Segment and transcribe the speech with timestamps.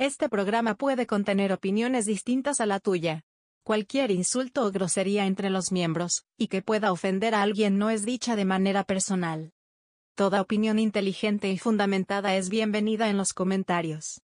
[0.00, 3.26] Este programa puede contener opiniones distintas a la tuya.
[3.64, 8.06] Cualquier insulto o grosería entre los miembros, y que pueda ofender a alguien no es
[8.06, 9.52] dicha de manera personal.
[10.14, 14.22] Toda opinión inteligente y fundamentada es bienvenida en los comentarios.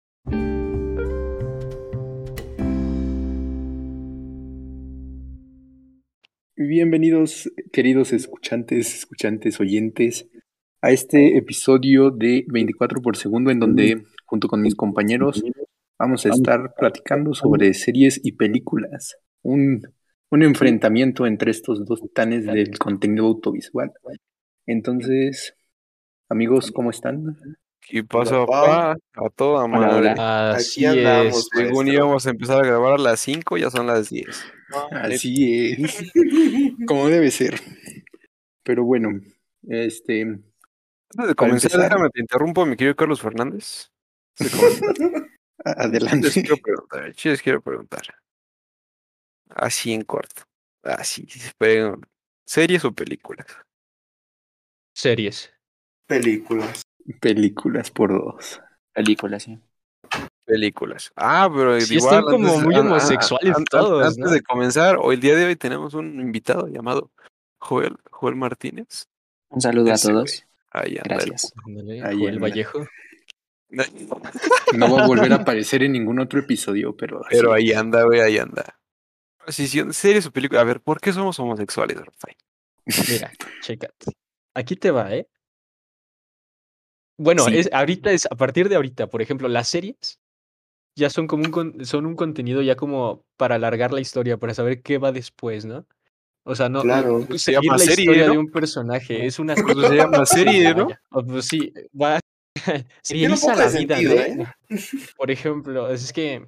[6.55, 10.29] Bienvenidos, queridos escuchantes, escuchantes, oyentes,
[10.83, 15.41] a este episodio de 24 por segundo en donde, junto con mis compañeros,
[15.97, 19.17] vamos a estar platicando sobre series y películas.
[19.41, 19.81] Un,
[20.29, 23.91] un enfrentamiento entre estos dos titanes del contenido audiovisual.
[24.65, 25.55] Entonces,
[26.29, 27.37] amigos, ¿cómo están?
[27.87, 28.95] ¿Qué pasa, papá?
[29.15, 30.15] A toda madre.
[30.17, 31.37] Así Aquí andamos.
[31.37, 31.49] es.
[31.53, 34.25] Según íbamos a empezar a grabar a las 5, ya son las 10.
[34.91, 36.11] Así es.
[36.87, 37.59] Como debe ser.
[38.63, 39.09] Pero bueno,
[39.67, 40.21] este.
[40.21, 43.91] Antes de comenzar, déjame te interrumpo, mi querido Carlos Fernández.
[45.63, 46.31] Como- Les Adelante.
[46.31, 48.01] quiero preguntar, les quiero preguntar.
[49.49, 50.43] Así en corto.
[50.83, 51.99] Así, pero,
[52.45, 53.45] ¿series o películas?
[54.95, 55.51] Series.
[56.07, 56.81] Películas.
[57.19, 58.61] Películas por dos.
[58.93, 59.59] Películas, sí.
[60.45, 61.11] Películas.
[61.15, 62.15] Ah, pero Sí, igual.
[62.19, 64.29] están como muy an- an- homosexuales todos, Antes ¿no?
[64.29, 67.11] de comenzar, hoy el día de hoy tenemos un invitado llamado
[67.59, 69.07] Joel, Joel Martínez.
[69.49, 70.45] Un saludo a todos.
[70.71, 71.15] Ahí anda.
[71.15, 71.53] Gracias.
[72.03, 72.41] Ahí Joel anda.
[72.41, 72.85] Vallejo.
[74.77, 77.21] No va a volver a aparecer en ningún otro episodio, pero.
[77.29, 78.79] Pero ahí anda, güey, ahí anda.
[79.47, 80.61] Si, si, series o películas.
[80.61, 82.37] A ver, ¿por qué somos homosexuales, Rafael?
[83.09, 84.11] Mira, chécate.
[84.55, 85.27] Aquí te va, ¿eh?
[87.17, 87.57] Bueno, Sí.
[87.57, 90.19] es, ahorita es, a partir de ahorita, por ejemplo, las series
[90.95, 94.53] ya son como un, con- son un contenido ya como para alargar la historia, para
[94.53, 95.85] saber qué va después, ¿no?
[96.45, 97.19] O sea, no, Claro.
[97.19, 98.31] no- Se seguir llama la serie, historia ¿no?
[98.33, 100.87] de un personaje es una Pues se llama serie, ¿no?
[101.09, 102.19] Pues sí, va
[103.41, 104.43] Poco la vida, sentido, ¿no?
[104.43, 104.47] ¿eh?
[105.17, 106.47] Por ejemplo, es que,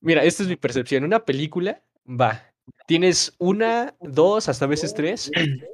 [0.00, 1.04] mira, esta es mi percepción.
[1.04, 2.48] Una película, va,
[2.86, 5.30] tienes una, dos, hasta a veces tres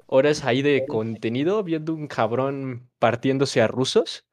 [0.06, 4.24] horas ahí de contenido viendo un cabrón partiéndose a rusos,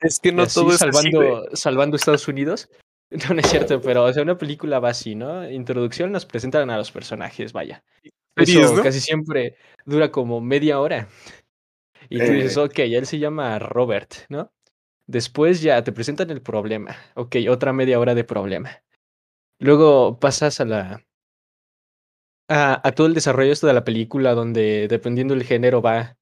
[0.00, 1.28] Es que no así todo es así, güey.
[1.28, 2.68] salvando, salvando Estados Unidos.
[3.08, 5.48] No, no es cierto, pero o sea, una película va así, ¿no?
[5.48, 7.84] Introducción nos presentan a los personajes, vaya.
[8.34, 8.82] Eso ¿no?
[8.82, 11.08] casi siempre dura como media hora.
[12.08, 12.60] Y tú dices, Eh.
[12.60, 14.52] ok, él se llama Robert, ¿no?
[15.06, 16.96] Después ya te presentan el problema.
[17.14, 18.70] Ok, otra media hora de problema.
[19.60, 21.04] Luego pasas a la.
[22.48, 26.16] A, a todo el desarrollo esto de la película, donde dependiendo del género va.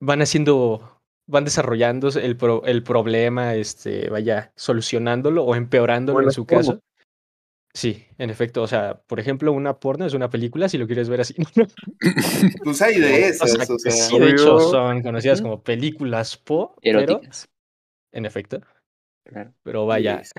[0.00, 1.02] Van haciendo.
[1.30, 6.80] Van desarrollando el, pro- el problema, este, vaya, solucionándolo o empeorándolo Bueno, en su caso.
[7.78, 8.60] Sí, en efecto.
[8.62, 11.34] O sea, por ejemplo, una porno es una película, si lo quieres ver así.
[12.64, 13.92] Pues hay de O esas, sea, o sea.
[13.92, 17.48] sí, de hecho, son conocidas como películas po, pero, Eróticas.
[18.12, 18.60] en efecto,
[19.24, 19.52] Claro.
[19.62, 20.30] pero vaya, Sí.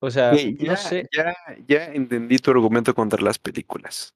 [0.00, 1.34] o sea, Güey, no ya, sé, ya,
[1.68, 4.14] ya entendí tu argumento contra las películas.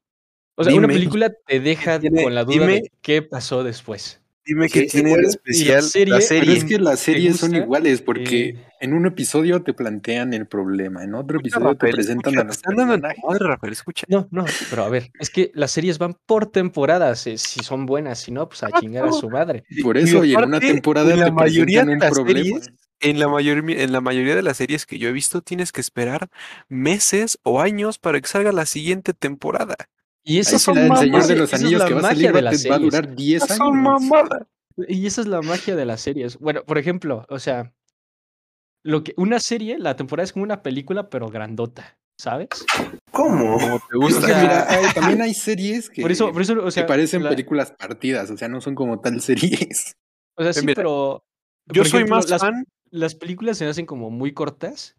[0.56, 4.21] o sea, una película te deja tiene- con la duda dime- de qué pasó después.
[4.44, 6.56] Dime sí tiene de especial serie- la pero Pero serie.
[6.58, 10.46] es que las ¿Te series son iguales porque Eh, en un episodio te plantean el
[10.48, 13.18] problema, en otro episodio te Rafael, presentan escucha, a los personajes.
[13.24, 14.06] madre, Rafael, escucha.
[14.08, 17.86] No, no, pero a ver, es que las series van por temporadas, eh, si son
[17.86, 19.64] buenas, si no, pues a chingar a su madre.
[19.82, 23.18] Por eso, y en una aparte, temporada en la te mayoría de las series, en
[23.20, 26.28] la, mayor, en la mayoría de las series que yo he visto, tienes que esperar
[26.68, 29.76] meses o años para que salga la siguiente temporada.
[30.24, 32.32] Y sí son la Señor de los esa es Anillos que va a salir va,
[32.32, 32.92] de las te- va a series.
[32.92, 33.68] durar 10 Esas años.
[33.68, 34.42] son mamadas.
[34.88, 36.38] Y esa es la magia de las series.
[36.38, 37.72] Bueno, por ejemplo, o sea,
[38.84, 42.48] lo que una serie, la temporada es como una película, pero grandota, ¿sabes?
[43.10, 43.58] ¿Cómo?
[43.58, 44.26] Como te Es gusta.
[44.26, 46.82] que O sea, mira, hay- también hay series que, Por eso, por eso, o que
[46.84, 49.94] parecen la- películas partidas, o sea, no son como tal series.
[50.36, 51.24] o sea, sí, mira, pero
[51.66, 52.64] Yo soy ejemplo, más las, fan.
[52.90, 54.96] las películas se hacen como muy cortas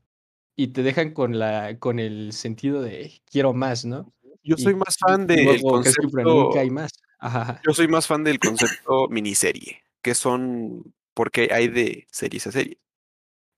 [0.55, 4.13] y te dejan con la, con el sentido de quiero más, ¿no?
[4.43, 6.57] Yo soy más fan del concepto.
[6.57, 6.91] hay más.
[7.19, 7.61] Ajá, ajá.
[7.65, 12.77] Yo soy más fan del concepto miniserie, que son porque hay de series a series.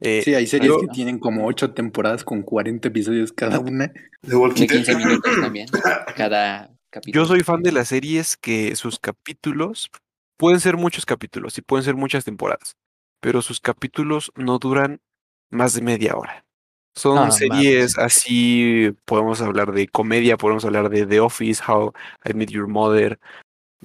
[0.01, 3.91] Eh, Sí, hay series yo- que tienen como 8 temporadas con 40 episodios cada una.
[4.21, 5.05] The Walking De 15 Dead.
[5.05, 5.67] minutos también,
[6.15, 7.23] cada capítulo.
[7.23, 9.89] Yo soy fan de las series que sus capítulos
[10.37, 12.75] pueden ser muchos capítulos y pueden ser muchas temporadas,
[13.21, 14.99] pero sus capítulos no duran
[15.49, 16.45] más de media hora.
[16.95, 21.93] Son Ah, series así, podemos hablar de comedia, podemos hablar de The Office, How
[22.23, 23.19] I Met Your Mother,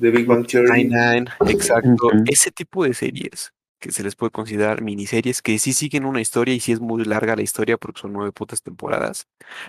[0.01, 0.85] The Big Bang Theory.
[0.85, 2.11] Nine, exacto.
[2.27, 6.55] Ese tipo de series que se les puede considerar miniseries que sí siguen una historia
[6.55, 9.27] y sí es muy larga la historia porque son nueve putas temporadas,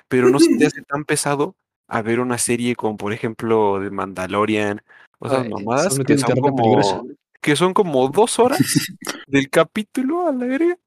[0.07, 1.55] pero no se te hace tan pesado
[1.87, 4.83] a ver una serie como por ejemplo de Mandalorian
[5.19, 7.07] o esas Ay, mamadas que son, como,
[7.41, 8.59] que son como dos horas
[9.27, 10.77] del capítulo a la verga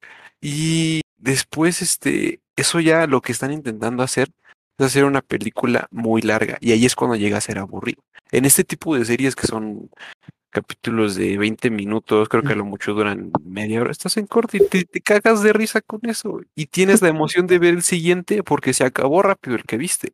[0.40, 4.30] y después, este, eso ya lo que están intentando hacer
[4.78, 8.02] es hacer una película muy larga y ahí es cuando llega a ser aburrido.
[8.32, 9.90] En este tipo de series que son
[10.50, 14.58] capítulos de 20 minutos, creo que a lo mucho duran media hora, estás en corte
[14.58, 17.82] y te, te cagas de risa con eso y tienes la emoción de ver el
[17.82, 20.12] siguiente porque se acabó rápido el que viste.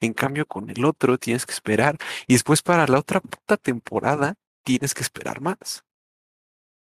[0.00, 1.96] En cambio, con el otro tienes que esperar
[2.26, 5.84] y después para la otra puta temporada tienes que esperar más.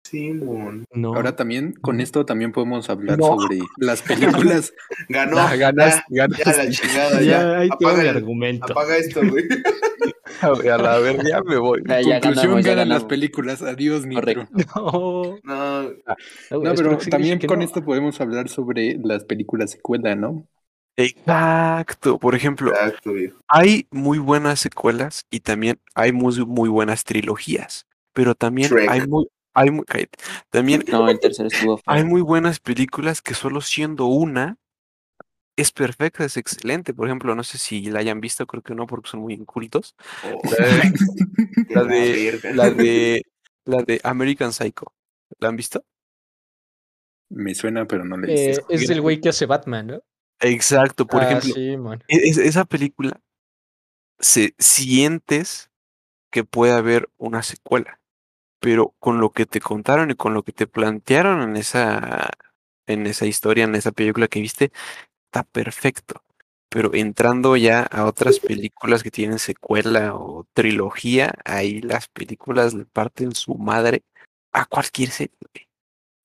[0.05, 0.85] Simón.
[0.93, 1.15] No.
[1.15, 3.27] Ahora también, con esto también podemos hablar No.
[3.39, 4.73] sobre las películas.
[5.09, 5.37] Ganó.
[5.37, 8.73] Ya, ganas- ya, ganas- ya, la chingada, ya, Apaga, el- argumento.
[8.73, 9.45] apaga esto, güey.
[10.43, 10.49] A
[10.79, 11.83] la verga, ya me voy.
[11.87, 13.63] Ya, ya Conclusión, ganamos, ya ganan las películas.
[13.63, 14.49] Adiós, Nitro.
[14.75, 15.39] No.
[15.43, 15.91] No, No,
[16.63, 17.65] No, pero también con no.
[17.65, 20.47] esto podemos hablar sobre las películas secuela, ¿no?
[20.97, 22.19] Exacto.
[22.19, 23.13] Por ejemplo, exacto,
[23.49, 27.87] hay muy buenas secuelas y también hay muy, muy buenas trilogías.
[28.13, 28.89] Pero también Shrek.
[28.91, 29.27] hay muy,
[29.61, 29.85] hay muy,
[30.51, 34.57] también No, el tercero estuvo hay muy buenas películas que solo siendo una
[35.57, 36.95] es perfecta, es excelente.
[36.95, 39.95] Por ejemplo, no sé si la hayan visto, creo que no, porque son muy incultos.
[40.25, 40.41] Oh,
[41.69, 43.23] La de, la de,
[43.67, 44.93] la de American Psycho.
[45.39, 45.85] ¿La han visto?
[47.29, 48.65] Me suena, pero no le Eh, hice.
[48.71, 50.01] es el güey que hace Batman, ¿no?
[50.41, 51.07] Exacto.
[51.07, 51.77] Por Ah, ejemplo, sí,
[52.09, 53.21] e- es- esa película
[54.19, 55.71] se sientes
[56.31, 58.00] que puede haber una secuela,
[58.61, 62.31] pero con lo que te contaron y con lo que te plantearon en esa
[62.87, 64.73] en esa historia, en esa película que viste,
[65.27, 66.23] está perfecto.
[66.69, 72.85] Pero entrando ya a otras películas que tienen secuela o trilogía, ahí las películas le
[72.85, 74.03] parten su madre
[74.53, 75.35] a cualquier serie.
[75.41, 75.67] güey.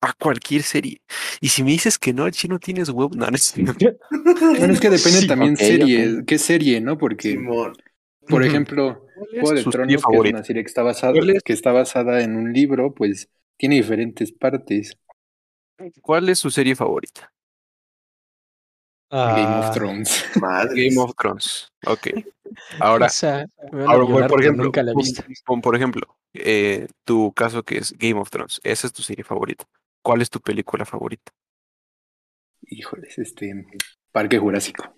[0.01, 1.01] A cualquier serie.
[1.41, 3.53] Y si me dices que no, el chino tienes huevo, no, no es.
[3.57, 6.23] Bueno, es que depende Sí, también ok, serie.
[6.27, 6.97] ¿Qué serie, no?
[6.97, 7.75] Porque, Simón.
[8.27, 10.37] Por ejemplo, ¿Cuál es Juego de su serie Tronos, que es favorita?
[10.37, 11.13] una serie que está basada,
[11.43, 14.97] que está basada en un libro, pues tiene diferentes partes.
[16.01, 17.31] ¿Cuál es su serie favorita?
[19.11, 20.25] Game Ah, of Thrones.
[20.41, 20.89] Madre.
[20.89, 21.71] Game of Thrones.
[21.85, 22.07] Ok.
[22.79, 23.07] Ahora,
[23.87, 25.23] ahora por, ejemplo, nunca la he visto.
[25.61, 28.59] por ejemplo, eh, tu caso que es Game of Thrones.
[28.63, 29.65] Esa es tu serie favorita.
[30.01, 31.31] ¿Cuál es tu película favorita?
[32.67, 33.65] Híjoles, este.
[34.11, 34.93] Parque Jurásico.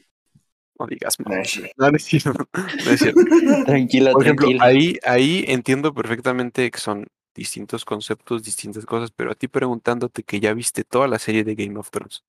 [0.80, 1.20] No digas.
[1.20, 2.48] No, no es cierto.
[2.54, 3.22] No es cierto.
[3.66, 4.66] Tranquila, Por ejemplo, tranquila.
[4.66, 10.40] ahí, ahí entiendo perfectamente que son distintos conceptos, distintas cosas, pero a ti preguntándote que
[10.40, 12.24] ya viste toda la serie de Game of Thrones,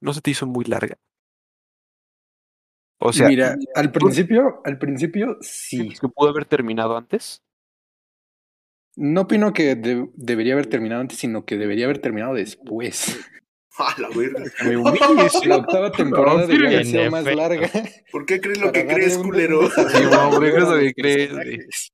[0.00, 0.96] ¿no se te hizo muy larga?
[2.98, 5.76] O sea, Mira, al principio, al principio sí.
[5.78, 7.42] ¿sientes que pudo haber terminado antes?
[8.96, 13.18] No opino que de- debería haber terminado antes, sino que debería haber terminado después.
[13.78, 14.44] A la verga.
[14.64, 17.70] Me humilles, La octava temporada haber en sido más larga.
[18.10, 19.70] ¿Por qué crees lo que crees, un culero?
[19.70, 21.92] Sí, hombre, mayor eso a que crees.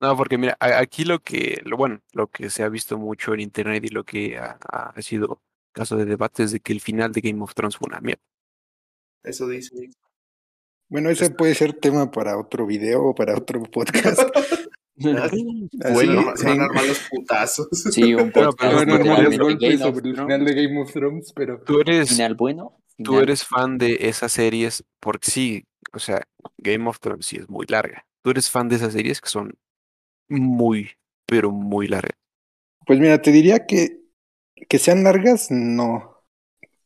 [0.00, 3.40] No, porque mira, aquí lo que, lo bueno, lo que se ha visto mucho en
[3.40, 5.40] internet y lo que ha, ha sido
[5.72, 8.22] caso de debate es de que el final de Game of Thrones fue una mierda.
[9.22, 9.90] Eso dice.
[10.88, 14.20] Bueno, ese puede ser tema para otro video o para otro podcast.
[14.98, 17.68] Así, Bueno, se van en- a armar los putazos.
[17.92, 21.60] Sí, un Pero- podcast pero literalmente golpes sobre el final de Game of Thrones, pero
[21.64, 22.78] Tú eres, Final bueno.
[23.02, 26.22] tú eres fan de esas series porque sí, o sea,
[26.58, 28.06] Game of Thrones sí es muy larga.
[28.22, 29.54] Tú eres fan de esas series que son
[30.28, 30.90] muy,
[31.26, 32.16] pero muy largas.
[32.86, 34.00] pues mira, te diría que
[34.68, 36.22] que sean largas, no.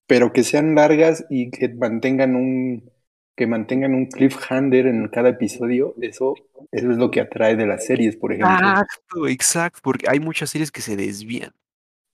[0.06, 2.90] Pero que sean largas y que mantengan un
[3.36, 6.34] que mantengan un cliffhanger en cada episodio, eso,
[6.72, 8.56] eso es lo que atrae de las series, por ejemplo.
[8.56, 11.52] Exacto, exacto, porque hay muchas series que se desvían.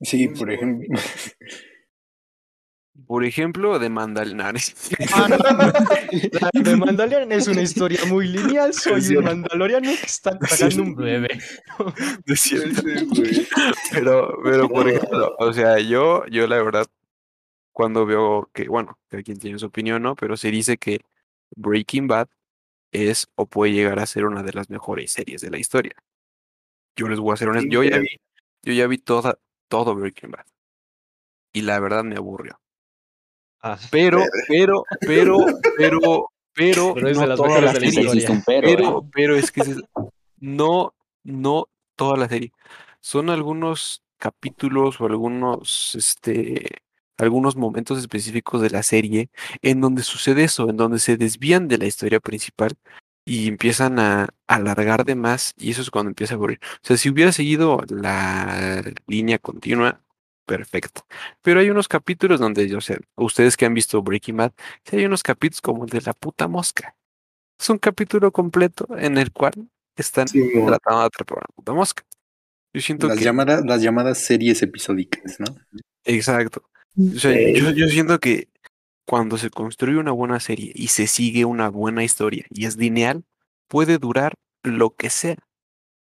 [0.00, 0.88] Sí, por ejemplo.
[3.06, 4.54] Por ejemplo, de Mandalorian.
[6.32, 8.72] La de Mandalorian es una historia muy lineal.
[8.74, 11.38] Soy un mandaloriano que está tragando un bebé.
[11.78, 11.92] No
[12.34, 12.82] es cierto.
[12.82, 13.48] Sí, güey.
[13.92, 16.86] Pero, pero por ejemplo, o sea, yo, yo la verdad,
[17.72, 20.14] cuando veo que, bueno, cada quien tiene su opinión, ¿no?
[20.14, 21.00] Pero se dice que
[21.56, 22.28] Breaking Bad
[22.92, 25.94] es o puede llegar a ser una de las mejores series de la historia.
[26.97, 28.21] Yo les voy a ser honesto, yo ya vi,
[28.62, 30.44] yo ya vi toda, todo Breaking Bad.
[31.52, 32.61] Y la verdad me aburrió.
[33.61, 34.18] Ah, Pero,
[34.49, 35.37] pero, pero,
[35.76, 39.09] pero, pero, Pero es de las de la un pero, Pero, ¿eh?
[39.12, 39.80] pero es que es-
[40.38, 42.52] no, no toda la serie.
[43.00, 46.82] Son algunos capítulos o algunos, este,
[47.22, 49.30] algunos momentos específicos de la serie
[49.62, 52.72] en donde sucede eso, en donde se desvían de la historia principal
[53.24, 56.60] y empiezan a alargar de más y eso es cuando empieza a aburrir.
[56.62, 60.00] O sea, si hubiera seguido la línea continua,
[60.46, 61.06] perfecto.
[61.40, 64.52] Pero hay unos capítulos donde, o sea, ustedes que han visto Breaking Bad,
[64.90, 66.96] hay unos capítulos como el de la puta mosca.
[67.58, 69.52] Es un capítulo completo en el cual
[69.96, 72.04] están tratando de atrapar a una puta mosca.
[72.74, 75.46] Yo siento Las que llamadas, las llamadas series episódicas, ¿no?
[76.04, 76.64] Exacto.
[76.99, 77.54] O sea, Sí.
[77.54, 78.49] yo, yo siento que
[79.06, 83.25] cuando se construye una buena serie y se sigue una buena historia y es lineal,
[83.68, 85.37] puede durar lo que sea,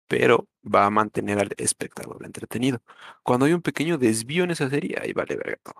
[0.08, 2.80] pero va a mantener al espectador entretenido.
[3.22, 5.74] Cuando hay un pequeño desvío en esa serie, ahí vale verga todo.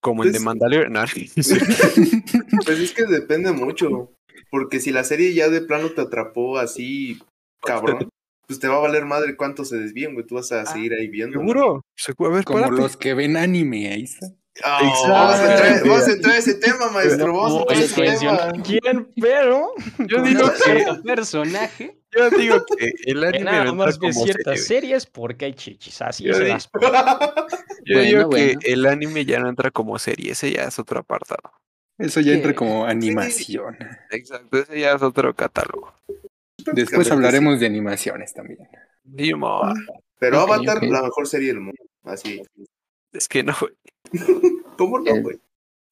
[0.00, 0.92] Como en The Pues- Mandalorian.
[0.92, 1.00] no,
[2.64, 4.12] Pues es que depende mucho.
[4.50, 7.18] Porque si la serie ya de plano te atrapó así,
[7.62, 8.08] cabrón,
[8.46, 10.26] pues te va a valer madre cuánto se desvíen, güey.
[10.26, 11.38] Tú vas a seguir ahí viendo.
[11.38, 11.84] ¿Seguro?
[11.96, 12.80] Se- A ver, Como párate.
[12.80, 14.26] los que ven anime, ahí está.
[14.62, 17.26] vamos, a entrar, vamos a entrar a ese tema, maestro.
[17.34, 18.62] Vamos a No entrar a voy a ese tema.
[18.64, 19.72] quién, pero
[20.06, 24.44] Yo digo que, personaje yo digo que el que anime nada no más ve ciertas
[24.64, 24.80] serie.
[24.80, 26.00] series porque hay chichis.
[26.00, 26.70] Así Yo es digo- las
[27.84, 28.60] Yo Bueno, digo bueno.
[28.60, 31.52] que el anime ya no entra como serie, ese ya es otro apartado.
[31.98, 33.76] Eso ya entra como animación.
[34.10, 35.94] Exacto, ese ya es otro catálogo.
[36.72, 38.58] Después hablaremos de animaciones también.
[39.04, 39.62] Dimo,
[40.18, 41.82] Pero Avatar, la mejor serie del mundo.
[42.04, 42.42] Así.
[43.12, 43.72] es que no, güey.
[44.78, 45.38] ¿Cómo no, Eh, güey?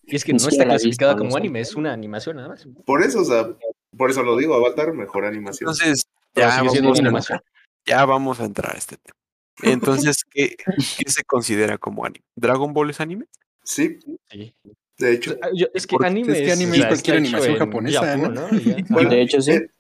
[0.07, 2.67] Y es que no está clasificada como anime, es una animación nada más.
[2.85, 3.49] Por eso, o sea,
[3.97, 5.71] por eso lo digo, Avatar, mejor animación.
[5.71, 6.05] Entonces,
[6.35, 7.41] ya vamos, una a, animación.
[7.87, 9.17] ya vamos a entrar a este tema.
[9.63, 10.57] Entonces, ¿qué,
[10.99, 12.25] qué se considera como anime?
[12.37, 13.27] ¿Dragon Ball es anime?
[13.63, 13.99] Sí,
[14.31, 14.55] Sí.
[14.99, 15.37] de hecho.
[15.55, 18.49] Yo- es que anime es que anime es cualquier animación japonesa, Japón, ¿no?
[18.91, 19.53] Bueno, de hecho, sí.
[19.53, 19.71] eh,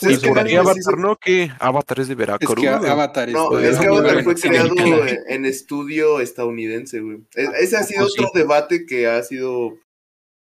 [0.00, 1.16] Sí, es ¿Y que por Avatar no?
[1.16, 1.50] ¿Qué?
[1.58, 2.54] Avatar es de Es Veracruz.
[2.58, 4.74] que Avatar es, No, es que Avatar fue creado
[5.06, 7.18] en, en estudio estadounidense, güey.
[7.34, 8.14] E- Ese ha sido sí.
[8.18, 9.74] otro debate que ha sido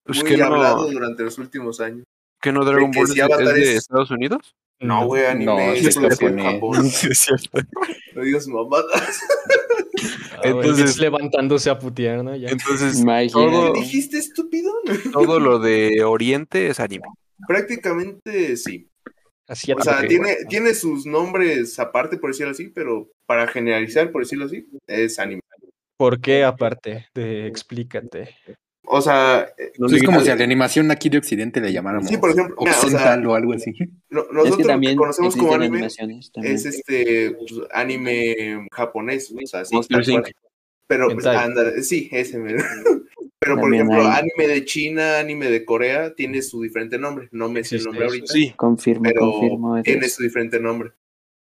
[0.04, 2.06] Pues muy que no, hablado durante los últimos años.
[2.42, 4.56] que no Dragon que Ball si es, de- es es- Estados Unidos?
[4.80, 6.40] No, güey, anime No, es es en.
[6.44, 6.84] Japón.
[6.90, 7.60] Sí, es cierto.
[8.16, 9.20] No digas mamadas.
[10.34, 12.36] Ah, Entonces- levantándose a putear, ¿no?
[12.36, 12.50] Ya.
[12.50, 13.32] Entonces, Imagínate.
[13.32, 14.72] todo, ¿Qué dijiste, estúpido?
[15.14, 17.06] todo lo de Oriente es anime.
[17.48, 18.90] Prácticamente sí.
[19.48, 24.24] Así O sea, tiene, tiene sus nombres aparte, por decirlo así, pero para generalizar, por
[24.24, 25.42] decirlo así, es anime.
[25.98, 27.08] ¿Por qué aparte?
[27.14, 28.36] De explícate.
[28.88, 31.72] O sea, eh, No Pues es como si a la animación aquí de Occidente le
[31.72, 33.72] llamáramos Sí, por ejemplo, mira, o sea, occidental o algo así.
[34.10, 35.88] no- Es nosotros que lo también que conocemos como anime
[36.44, 40.10] es este pues, anime japonés, o sea, sí, Monster.
[40.10, 40.28] Inc.
[40.88, 42.40] Pero pues anda, sí, ese.
[43.46, 44.20] Pero por También ejemplo, hay.
[44.20, 47.30] anime de China, anime de Corea, tiene su diferente nombre.
[47.32, 49.78] No me sé el nombre ahorita, Sí, Confirmo, pero confirmo.
[49.78, 50.92] eso tiene su diferente nombre.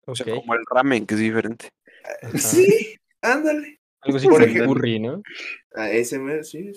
[0.07, 1.69] o sea, como el ramen, que es diferente.
[2.23, 2.37] Ajá.
[2.39, 3.79] Sí, ándale.
[4.03, 4.75] Algo así Por como el ejemplo.
[4.75, 5.23] curry, ¿no?
[5.75, 6.73] A ese sí.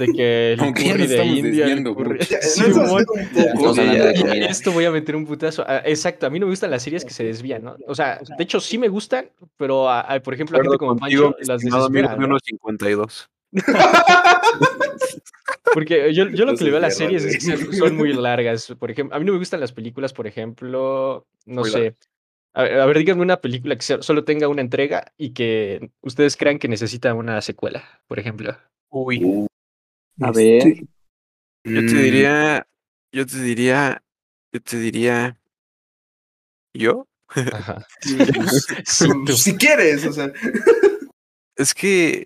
[0.00, 1.42] De que el Aunque curry de India.
[1.66, 2.18] desviando curry-.
[2.28, 3.74] Ya, Sí, no un poco.
[3.78, 5.64] Esto voy a meter un putazo.
[5.68, 7.76] Ah, exacto, a mí no me gustan las series que se desvían, ¿no?
[7.86, 10.96] O sea, de hecho sí me gustan, pero a- a- por ejemplo, a gente como
[10.96, 12.08] Pancho las desespera.
[12.14, 12.26] de ¿no?
[12.26, 13.28] unos 52.
[15.72, 18.74] Porque yo, yo lo que le veo a las series es que son- muy largas.
[18.78, 21.96] Por ejemplo, a mí no me gustan las películas, por ejemplo, no Muy sé.
[22.52, 26.36] A ver, a ver, díganme una película que solo tenga una entrega y que ustedes
[26.36, 28.56] crean que necesita una secuela, por ejemplo.
[28.88, 29.46] Uy,
[30.20, 30.62] A ver.
[30.62, 30.86] Este,
[31.64, 32.66] yo te Mm, diría,
[33.12, 34.02] yo te diría,
[34.52, 35.38] yo te diría,
[36.74, 37.06] ¿yo?
[37.28, 37.86] Ajá.
[38.86, 39.32] Sí, tú.
[39.36, 40.32] Si quieres, o sea.
[41.56, 42.24] Es que,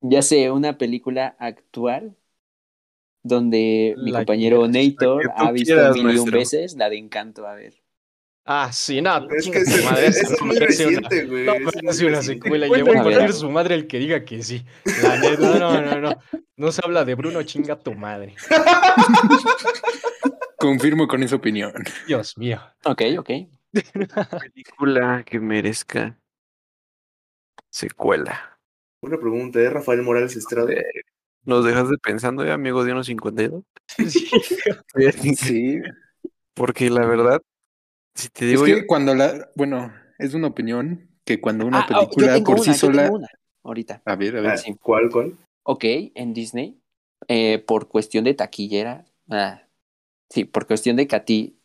[0.00, 2.16] Ya sé, una película actual
[3.22, 6.98] donde mi La compañero quieras, Nator ha visto quieras, mil y un veces la de
[6.98, 7.46] Encanto.
[7.46, 7.74] A ver.
[8.44, 9.28] Ah, sí, no.
[9.30, 11.44] Es chinga que tu ese, madre, es no muy merece una- reciente, güey.
[11.46, 14.64] No, ese es una secuela voy a partir su madre el que diga que sí.
[15.02, 16.20] La neta, no, no, no, no.
[16.56, 18.36] No se habla de Bruno, chinga tu madre.
[20.58, 21.72] Confirmo con esa opinión.
[22.06, 22.60] Dios mío.
[22.84, 23.30] Ok, ok.
[24.40, 26.18] película que merezca
[27.68, 28.55] secuela.
[29.02, 30.72] Una pregunta, ¿es Rafael Morales Estrada?
[31.44, 33.62] ¿Nos dejaste pensando, eh, amigo de unos 52?
[35.36, 35.80] Sí.
[36.54, 37.42] Porque la verdad,
[38.14, 39.50] si te Es digo yo, que cuando la.
[39.54, 43.02] Bueno, es una opinión que cuando una Ah, ah, película por una, sí yo sola.
[43.02, 43.28] tengo una.
[43.62, 44.02] Ahorita.
[44.06, 44.58] A ver, a Ah, ver.
[44.58, 44.74] sí.
[44.80, 45.36] ¿Cuál, cuál?
[45.64, 45.84] Ok,
[46.14, 46.80] en Disney,
[47.28, 49.04] eh, por cuestión de taquillera.
[49.28, 49.62] Ah,
[50.30, 51.60] sí, por cuestión de Cati.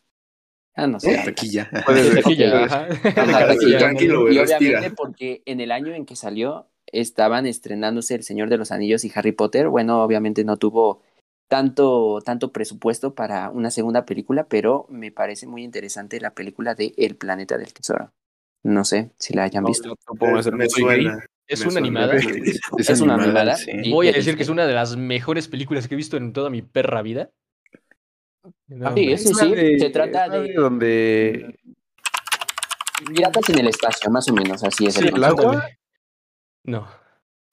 [0.76, 1.22] Ah, no sé.
[1.24, 1.70] Taquilla.
[1.72, 2.88] Taquilla, ajá.
[2.88, 3.14] Ajá,
[3.46, 8.16] Tranquilo, sí, tranquilo, güey, Y obviamente porque en el año en que salió estaban estrenándose
[8.16, 9.68] El Señor de los Anillos y Harry Potter.
[9.70, 11.02] Bueno, obviamente no tuvo
[11.48, 16.94] tanto, tanto presupuesto para una segunda película, pero me parece muy interesante la película de
[16.98, 18.12] El Planeta del Tesoro.
[18.64, 19.96] No sé si la hayan no, visto.
[20.20, 20.28] me.
[21.48, 22.14] Es una animada.
[22.78, 23.56] Es una animada.
[23.58, 23.72] sí.
[23.84, 26.16] Y- Voy a de decir que es una de las mejores películas que he visto
[26.16, 27.30] en toda mi perra vida.
[28.68, 31.60] No, sí, es- Sí, la sí, de- se trata es de- donde
[33.06, 35.68] Piratas en el espacio, más o menos, así es Sí, el ¿el agua?
[36.63, 36.88] No.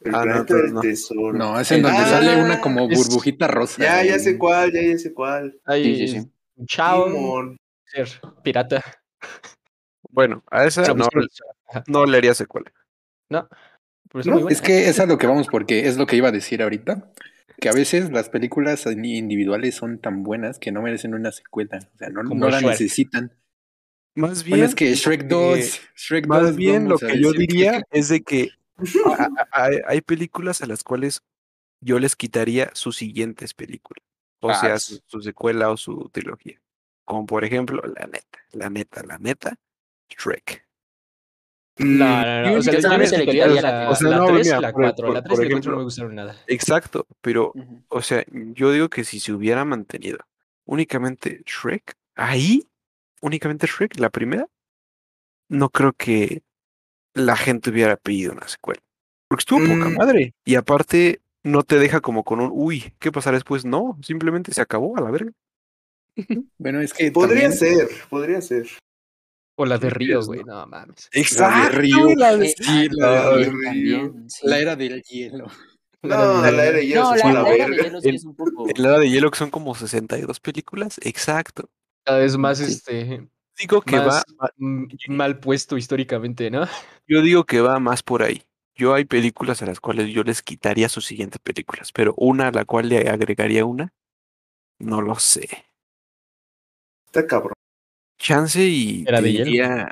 [0.00, 0.80] El Ah, no, planeta del no.
[0.80, 1.32] tesoro.
[1.32, 3.82] No, es en donde Ah, sale una como es- burbujita rosa.
[3.82, 5.58] Ya, ya sé cuál, ya, ya sé cuál.
[5.64, 6.66] Ahí, Sí, sí, sí.
[6.66, 7.06] Chao,
[8.42, 8.82] pirata.
[10.10, 11.26] Bueno, a esa no, pues,
[11.86, 12.72] no le haría secuela.
[13.28, 13.48] No.
[14.14, 16.32] Muy No, es que es a lo que vamos porque es lo que iba a
[16.32, 17.12] decir ahorita.
[17.60, 21.78] Que a veces las películas individuales son tan buenas que no merecen una secuela.
[21.94, 23.32] O sea, no, no la necesitan.
[24.14, 27.32] Más bien, Bueno, es que Shrek eh, 2, Shrek 2, Más bien lo que yo
[27.32, 28.48] que- diría es de que
[29.52, 31.22] hay, hay películas a las cuales
[31.80, 34.02] yo les quitaría sus siguientes películas.
[34.40, 36.60] O Ah, sea, su, su secuela o su trilogía.
[37.04, 39.56] Como por ejemplo, la neta, la neta, la neta,
[40.10, 40.66] Shrek.
[41.78, 42.58] No, no, no.
[42.58, 44.72] O sea, Yo le quitaría la, la O sea, la no, 3 mira, y la
[44.72, 45.06] por- 4.
[45.06, 46.36] por- La 3 por y la 4 no me gustaron nada.
[46.48, 47.52] Exacto, pero,
[47.88, 50.18] o sea, yo digo que si se hubiera mantenido
[50.64, 52.66] únicamente Shrek, ahí,
[53.22, 54.48] únicamente Shrek, la primera,
[55.48, 56.42] no creo que
[57.18, 58.80] la gente hubiera pedido una secuela.
[59.28, 59.96] Porque estuvo poca Mm.
[59.96, 60.34] madre.
[60.44, 63.64] Y aparte, no te deja como con un, uy, ¿qué pasará después?
[63.64, 65.32] No, simplemente se acabó a la verga.
[66.58, 68.66] Bueno, es que Podría también- ser, podría ser.
[69.56, 70.44] O la de Sí, Río, es, güey.
[70.44, 70.66] ¿no?
[70.66, 71.08] Mames.
[71.12, 71.80] Exacto,
[72.16, 74.38] la de- sí, ah, la de- sí.
[74.44, 75.46] la era del hielo.
[76.00, 78.66] No, la era de hielo No, la, era de hielo sí es un poco.
[78.76, 81.00] La Edad de hielo que son como 62 películas.
[81.02, 81.68] Exacto.
[82.06, 82.64] Cada vez más, Sí.
[82.66, 86.62] este, Digo que más va, mm, mal puesto históricamente, ¿no?
[87.08, 88.42] yo digo que va más por ahí.
[88.74, 92.52] Yo hay películas a las cuales yo les quitaría sus siguientes películas, pero una a
[92.52, 93.92] la cual le agregaría una,
[94.78, 95.48] no lo sé.
[97.06, 97.54] Está cabrón.
[98.18, 99.90] Chance y Era de diría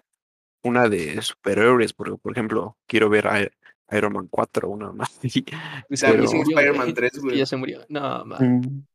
[0.62, 3.48] una de superhéroes, por, por ejemplo, quiero ver a
[3.96, 5.10] Iron Man 4, una más.
[5.20, 6.94] que ya Pero- se misma murió, Spider-Man güey.
[6.94, 7.38] 3, Que güey.
[7.38, 7.84] ya se murió.
[7.88, 8.86] No, man.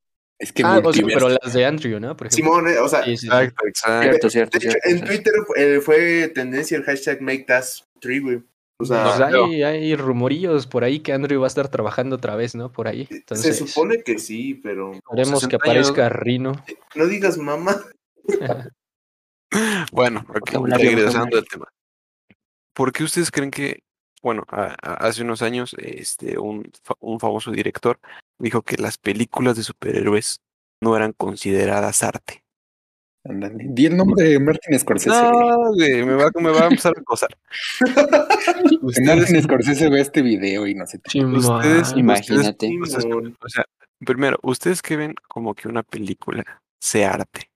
[0.42, 1.28] Es que Ah, o sea, multiverso.
[1.28, 2.18] pero las de Andrew, ¿no?
[2.18, 2.52] Por ejemplo.
[2.56, 3.28] Simón, eh, o sea, Sí, sí, sí.
[3.28, 4.02] Exacto, exacto.
[4.02, 5.06] Cierto, cierto, de hecho, cierto, en.
[5.06, 7.64] Twitter eh, fue tendencia el hashtag Make That
[8.00, 8.42] Tree, güey.
[8.78, 9.46] O sea, Pues no.
[9.46, 12.72] hay, rumorillos por ahí que Andrew va a estar trabajando otra vez, ¿no?
[12.72, 13.08] Por ahí.
[13.12, 16.54] Entonces, se supone que sí, pero esperemos que 60 años, aparezca Rino.
[16.96, 17.80] no digas mamá.
[19.92, 21.68] Bueno, regresando al tema.
[22.74, 23.84] ¿Por qué ustedes creen que,
[24.22, 28.00] bueno, a- a- hace unos años, este, un, fa- un famoso director
[28.40, 30.42] dijo que las películas de superhéroes
[30.82, 32.44] no eran consideradas arte?
[33.24, 33.66] Ándale.
[33.70, 35.10] Di el nombre de Martin Scorsese.
[35.16, 37.30] No, güey, me va, me va a empezar a acosar.
[39.06, 40.98] Martin Scorsese ve este video y no sé.
[41.06, 42.68] ustedes, Imagínate.
[42.68, 43.38] ustedes- ustedes- Simón.
[43.42, 43.66] o sea,
[44.00, 46.44] primero, ¿ustedes qué ven como que una película
[46.80, 47.50] sea arte?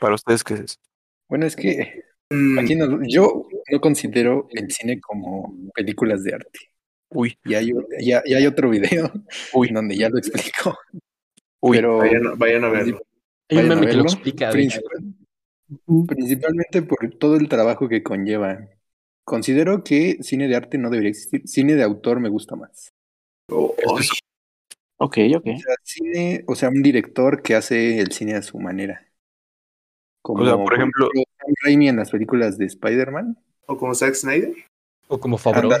[0.00, 0.76] Para ustedes, ¿qué es eso?
[1.28, 6.58] Bueno, es que Mm, aquí no- yo no considero el cine como películas de arte.
[7.10, 9.10] Uy, Y hay, ya, ya hay otro video
[9.54, 10.76] uy, donde ya lo explico.
[11.60, 11.76] uy.
[11.78, 13.00] pero vayan, a- vayan a verlo.
[13.50, 14.50] Hay un vayan a meme que lo explica.
[14.50, 15.14] Principal-
[16.06, 18.68] principalmente por todo el trabajo que conlleva.
[19.24, 21.42] Considero que cine de arte no debería existir.
[21.46, 22.88] Cine de autor me gusta más.
[23.50, 23.74] Oh,
[25.00, 25.46] Ok, ok.
[25.46, 29.06] O sea, cine, o sea, un director que hace el cine a su manera.
[30.22, 33.38] Como, O sea, por ejemplo- Sam Raimi en las películas de Spider-Man.
[33.68, 34.54] O como Zack Snyder.
[35.08, 35.70] O como Favreau.
[35.70, 35.74] Como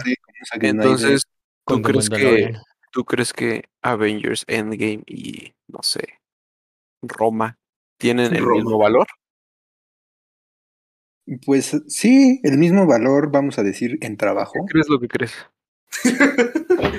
[0.46, 0.70] Zack Snyder.
[0.70, 1.22] Entonces,
[1.66, 2.52] ¿tú crees que.
[2.92, 6.00] ¿tú crees que Avengers Endgame y, no sé,
[7.02, 7.58] Roma
[7.98, 8.54] tienen el Roma.
[8.56, 9.06] mismo valor?
[11.44, 14.52] Pues sí, el mismo valor, vamos a decir, en trabajo.
[14.54, 15.34] ¿Qué crees lo que crees?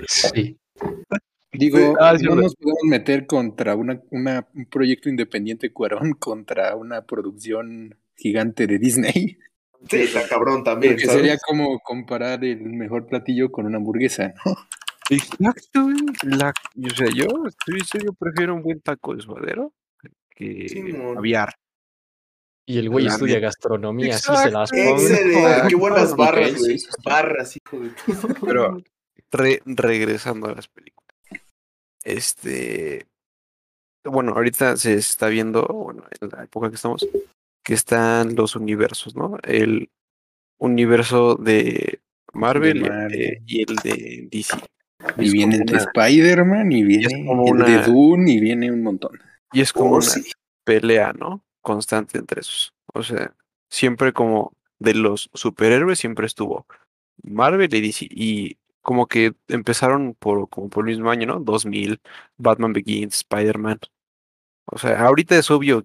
[0.08, 0.58] Sí.
[1.52, 6.76] Digo, Ah, sí, no nos podemos meter contra una, una- un proyecto independiente Cuarón contra
[6.76, 9.40] una producción gigante de Disney.
[9.88, 11.16] Sí, está cabrón también, ¿sabes?
[11.16, 14.56] sería como comparar el mejor platillo con una hamburguesa, ¿no?
[15.10, 15.96] Exacto, güey.
[16.24, 19.74] La, o sea, yo, estoy serio, prefiero un buen taco de suadero
[20.36, 20.68] que
[21.18, 21.54] aviar.
[22.66, 25.68] Y el güey estudia gastronomía, así se las pone.
[25.68, 26.78] Qué buenas barras, sí, güey.
[26.78, 27.02] sí, sí.
[27.04, 27.92] Barras, hijo de.
[28.46, 28.78] Pero
[29.32, 31.16] re- regresando a las películas.
[32.04, 33.08] Este.
[34.04, 37.08] Bueno, ahorita se está viendo, bueno, en la época que estamos,
[37.64, 39.38] que están los universos, ¿no?
[39.44, 39.90] El
[40.58, 42.02] universo de
[42.34, 43.44] Marvel, De y el de- Marvel.
[43.46, 44.58] y el de DC.
[45.18, 49.18] Y viene el de Spider-Man, y viene como el de Dune, y viene un montón.
[49.54, 50.32] y es como Oh, una sí.
[50.64, 51.44] pelea, ¿no?
[51.62, 52.74] Constante entre esos.
[52.94, 53.34] O sea,
[53.70, 56.68] siempre como de los superhéroes siempre estuvo
[57.24, 58.08] Marvel y DC.
[58.10, 61.40] Y como que empezaron por, como por el mismo año, ¿no?
[61.40, 62.00] 2000,
[62.38, 63.80] Batman Begins, Spider-Man.
[64.66, 65.82] O sea, ahorita es obvio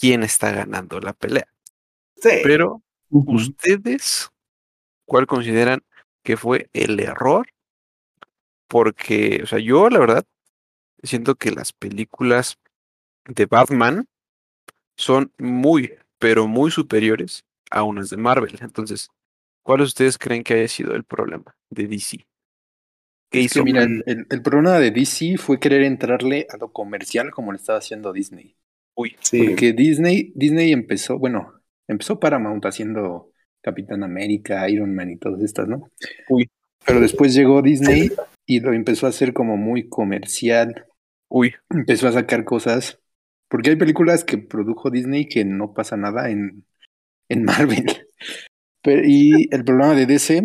[0.00, 1.46] quién está ganando la pelea.
[2.16, 2.30] Sí.
[2.42, 4.30] Pero, ¿ustedes
[5.06, 5.82] cuál consideran
[6.24, 7.48] que fue el error?
[8.68, 10.24] Porque, o sea, yo la verdad
[11.02, 12.58] siento que las películas
[13.26, 14.06] de Batman
[14.96, 18.58] son muy, pero muy superiores a unas de Marvel.
[18.62, 19.10] Entonces,
[19.62, 22.26] ¿cuál ustedes creen que haya sido el problema de DC?
[23.30, 24.04] ¿Qué Es que hizo mira, mal?
[24.06, 28.12] el, el problema de DC fue querer entrarle a lo comercial como lo estaba haciendo
[28.12, 28.56] Disney.
[28.94, 29.48] Uy, Sí.
[29.48, 31.52] Porque Disney, Disney empezó, bueno,
[31.88, 35.90] empezó Paramount haciendo Capitán América, Iron Man y todas estas, ¿no?
[36.28, 36.48] Uy.
[36.84, 38.10] Pero después llegó Disney
[38.46, 40.86] y lo empezó a hacer como muy comercial.
[41.28, 42.98] Uy, Empezó a sacar cosas.
[43.48, 46.64] Porque hay películas que produjo Disney que no pasa nada en,
[47.28, 48.06] en Marvel.
[48.82, 50.42] Pero, y el problema de DC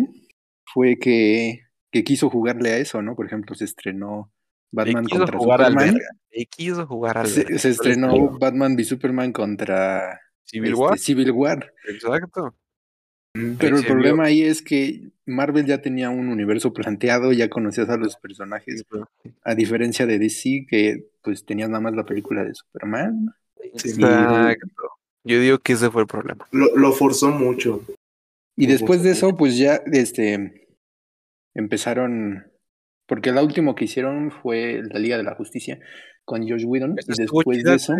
[0.72, 3.16] fue que, que quiso jugarle a eso, ¿no?
[3.16, 4.32] Por ejemplo, se estrenó
[4.72, 5.94] le Batman quiso contra jugar al Superman.
[5.94, 6.08] verga.
[6.30, 10.98] Le quiso jugar al Se, estrenó Batman v Superman contra Civil este, War.
[10.98, 11.72] Civil War.
[11.88, 12.54] Exacto.
[13.58, 17.98] Pero el problema ahí es que Marvel ya tenía un universo planteado, ya conocías a
[17.98, 18.82] los personajes,
[19.42, 23.34] a diferencia de DC, que pues tenías nada más la película de Superman.
[23.74, 24.90] Exacto.
[25.24, 26.46] Yo digo que ese fue el problema.
[26.52, 27.82] Lo, lo forzó mucho.
[28.56, 30.66] Y después de eso, pues ya este
[31.54, 32.46] empezaron,
[33.06, 35.78] porque la última que hicieron fue la Liga de la Justicia
[36.24, 37.94] con Josh Whedon, y después de eso,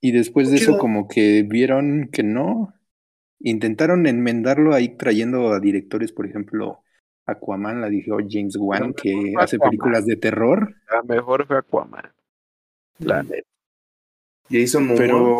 [0.00, 2.74] y después de eso como que vieron que no,
[3.38, 6.82] intentaron enmendarlo ahí trayendo a directores, por ejemplo,
[7.26, 9.70] Aquaman la dirigió James Wan, que hace Aquaman.
[9.70, 12.12] películas de terror, La mejor fue Aquaman.
[12.98, 13.46] La neta.
[14.50, 14.98] Jason Momoa.
[14.98, 15.38] pero,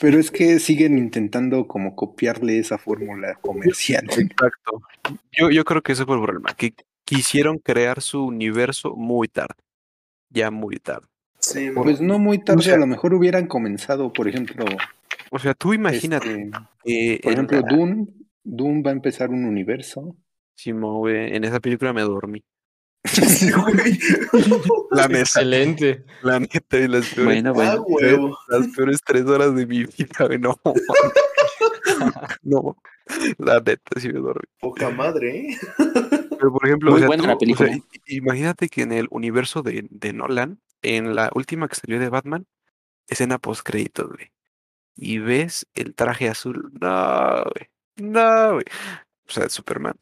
[0.00, 4.04] pero es que siguen intentando como copiarle esa fórmula comercial.
[4.04, 4.82] Exacto.
[5.30, 6.54] Yo, yo creo que ese fue el problema.
[6.54, 6.72] Que
[7.16, 9.54] quisieron crear su universo muy tarde.
[10.30, 11.06] Ya muy tarde.
[11.40, 14.64] Sí, Pues no muy tarde, O sea- a lo mejor hubieran comenzado, por ejemplo,
[15.30, 16.50] O sea, tú imagínate.
[16.50, 16.50] este,
[16.84, 18.06] que por ejemplo, la- Dune,
[18.44, 20.16] Dune va a empezar un universo.
[20.56, 22.42] Simón, güey, en esa película me dormí.
[23.40, 23.98] Güey.
[24.90, 26.04] La neta, Excelente.
[26.22, 28.36] la neta, y las peores, Bueno, bueno.
[28.48, 30.54] las peores tres horas de mi vida, güey, no.
[32.42, 32.76] no,
[33.38, 34.44] la neta, sí me dormí.
[34.60, 35.58] Poca madre, ¿eh?
[36.30, 37.78] Pero, por ejemplo, o Muy sea, buena tú- la o sea, película.
[38.06, 42.46] imagínate que en el universo de, de Nolan, en la última que salió de Batman,
[43.08, 44.30] escena post créditos, güey.
[44.96, 46.70] Y ves el traje azul.
[46.80, 47.68] No, güey.
[47.96, 48.64] No, güey.
[49.28, 49.96] O sea, Superman.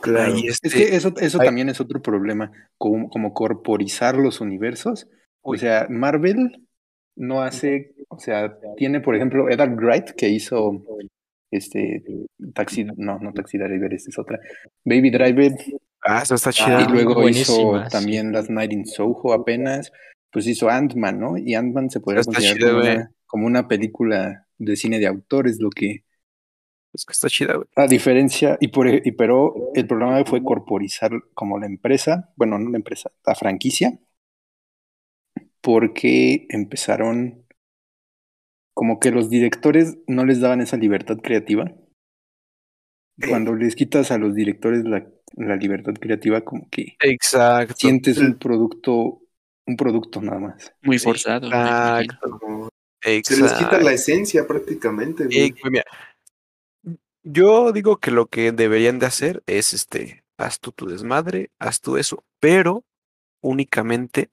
[0.00, 0.34] Claro.
[0.34, 1.46] Es este, que eso, eso Ay.
[1.46, 5.08] también es otro problema, como, como corporizar los universos.
[5.42, 5.56] Uy.
[5.56, 6.66] O sea, Marvel
[7.16, 10.82] no hace, o sea, tiene, por ejemplo, Edgar Wright, que hizo
[11.50, 12.02] este
[12.54, 14.38] Taxi, no, no Taxi Driver, esa es otra.
[14.84, 15.52] Baby Driver,
[16.04, 16.78] Ah, eso está y chida.
[16.80, 19.90] Ah, luego hizo también Last Night in Soho apenas,
[20.30, 21.38] pues hizo Ant-Man, ¿no?
[21.38, 25.70] Y Ant-Man se podría considerar como una, como una película de cine de autores, lo
[25.70, 26.04] que
[26.92, 27.66] Es que está chida, güey.
[27.76, 32.70] A diferencia, y, por, y pero el programa fue corporizar como la empresa, bueno, no
[32.70, 33.98] la empresa, la franquicia,
[35.64, 37.46] porque empezaron
[38.74, 41.72] como que los directores no les daban esa libertad creativa.
[43.28, 47.74] Cuando les quitas a los directores la, la libertad creativa, como que Exacto.
[47.78, 49.22] sientes un producto,
[49.66, 50.74] un producto nada más.
[50.82, 51.46] Muy forzado.
[51.46, 52.68] Exacto.
[53.00, 55.54] Se les quita la esencia prácticamente, güey.
[55.70, 55.84] mira,
[57.22, 61.80] yo digo que lo que deberían de hacer es este, haz tú tu desmadre, haz
[61.80, 62.84] tú eso, pero
[63.40, 64.30] únicamente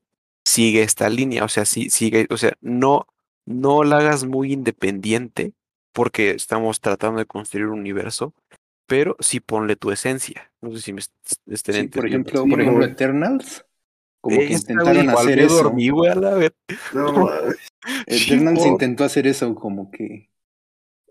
[0.51, 3.07] sigue esta línea, o sea, sí, sigue, o sea, no,
[3.45, 5.53] no la hagas muy independiente,
[5.93, 8.33] porque estamos tratando de construir un universo,
[8.85, 10.51] pero sí ponle tu esencia.
[10.61, 11.13] No sé si me est-
[11.47, 12.29] estén Sí, por entendiendo.
[12.29, 12.85] ejemplo, Sí, por ejemplo.
[12.85, 13.65] Eternals,
[14.19, 15.63] como que intentaron igual hacer eso.
[15.63, 16.51] dormí, güey, a la vez.
[16.93, 17.57] No, mames.
[18.05, 20.29] Eternals intentó hacer eso, como que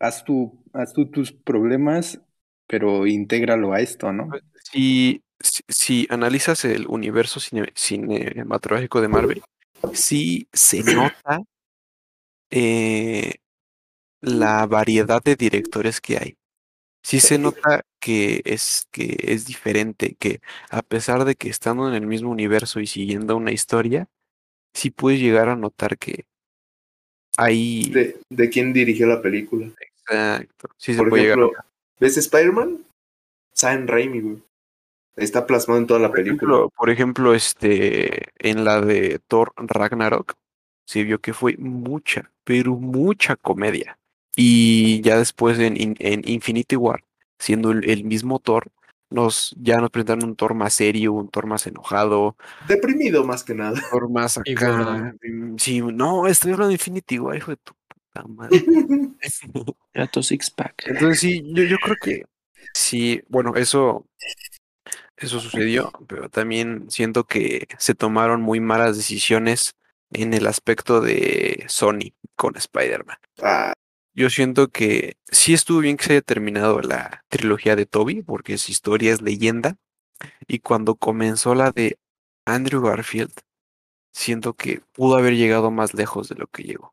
[0.00, 2.20] haz, tu, haz tú tus problemas,
[2.66, 4.28] pero intégralo a esto, ¿no?
[4.70, 9.42] Si, si, si analizas el universo cine- cinematográfico de Marvel,
[9.92, 11.42] sí se nota
[12.50, 13.34] eh,
[14.20, 16.36] la variedad de directores que hay.
[17.02, 21.94] Sí se nota que es, que es diferente, que a pesar de que estando en
[21.94, 24.06] el mismo universo y siguiendo una historia,
[24.74, 26.26] sí puedes llegar a notar que
[27.38, 27.88] hay...
[27.90, 29.70] De, de quién dirigió la película.
[29.80, 31.64] Exacto, sí se Por puede llegar a ejemplo,
[31.98, 32.84] ¿ves Spider-Man?
[33.54, 34.42] Sam Raimi, güey.
[35.20, 36.58] Está plasmado en toda la Por película.
[36.58, 40.34] ejemplo, por ejemplo, este, en la de Thor Ragnarok,
[40.86, 43.98] se vio que fue mucha, pero mucha comedia.
[44.36, 47.04] Y ya después en, en Infinity War,
[47.38, 48.68] siendo el, el mismo Thor,
[49.10, 52.36] nos, ya nos presentaron un Thor más serio, un Thor más enojado,
[52.68, 53.80] Deprimido más que nada.
[53.90, 55.14] Thor más acá.
[55.22, 58.64] mm, Sí, no, estoy hablando de Infinity War, hijo de tu puta madre.
[59.94, 60.84] Gato Six Pack.
[60.86, 62.24] Entonces sí, yo, yo creo que
[62.72, 64.06] sí, bueno, eso,
[65.20, 69.74] eso sucedió, pero también siento que se tomaron muy malas decisiones
[70.12, 73.18] en el aspecto de Sony con Spider-Man.
[73.42, 73.72] Ah,
[74.14, 78.58] Yo siento que sí estuvo bien que se haya terminado la trilogía de Toby, porque
[78.58, 79.76] su historia es leyenda,
[80.48, 81.96] y cuando comenzó la de
[82.46, 83.32] Andrew Garfield,
[84.12, 86.92] siento que pudo haber llegado más lejos de lo que llegó.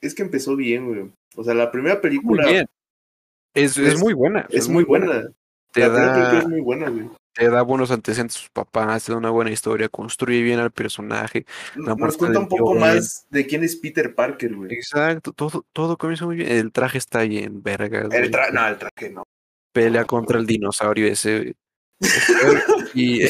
[0.00, 1.10] es que empezó bien, güey.
[1.36, 2.66] O sea, la primera Muy película bien.
[3.54, 4.46] Es, es Es- muy buena.
[4.50, 5.30] Es muy buena.
[5.74, 7.10] Te da, es muy buena, güey.
[7.32, 10.70] te da buenos antecedentes a sus papás, te da una buena historia, construye bien al
[10.70, 11.46] personaje.
[11.74, 14.72] Nos cuenta un poco más de quién es Peter Parker, güey.
[14.72, 16.48] Exacto, todo, todo comienza muy bien.
[16.48, 18.04] El traje está bien, vergas.
[18.04, 18.30] El güey.
[18.30, 19.24] tra no, el traje no.
[19.72, 21.56] Pelea contra el dinosaurio ese.
[22.94, 23.22] Y,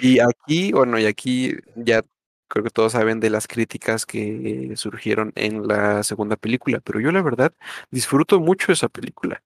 [0.00, 2.02] y aquí, bueno, y aquí ya
[2.46, 7.10] creo que todos saben de las críticas que surgieron en la segunda película, pero yo
[7.10, 7.52] la verdad
[7.90, 9.42] disfruto mucho esa película.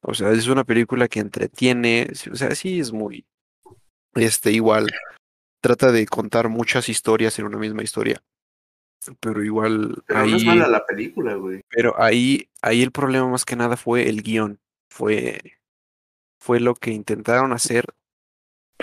[0.00, 3.26] O sea, es una película que entretiene, o sea, sí es muy,
[4.14, 4.86] este, igual,
[5.60, 8.22] trata de contar muchas historias en una misma historia,
[9.20, 11.62] pero igual Pero no es ahí, mala la película, güey.
[11.68, 15.40] pero ahí, ahí el problema más que nada fue el guion, fue,
[16.38, 17.84] fue lo que intentaron hacer.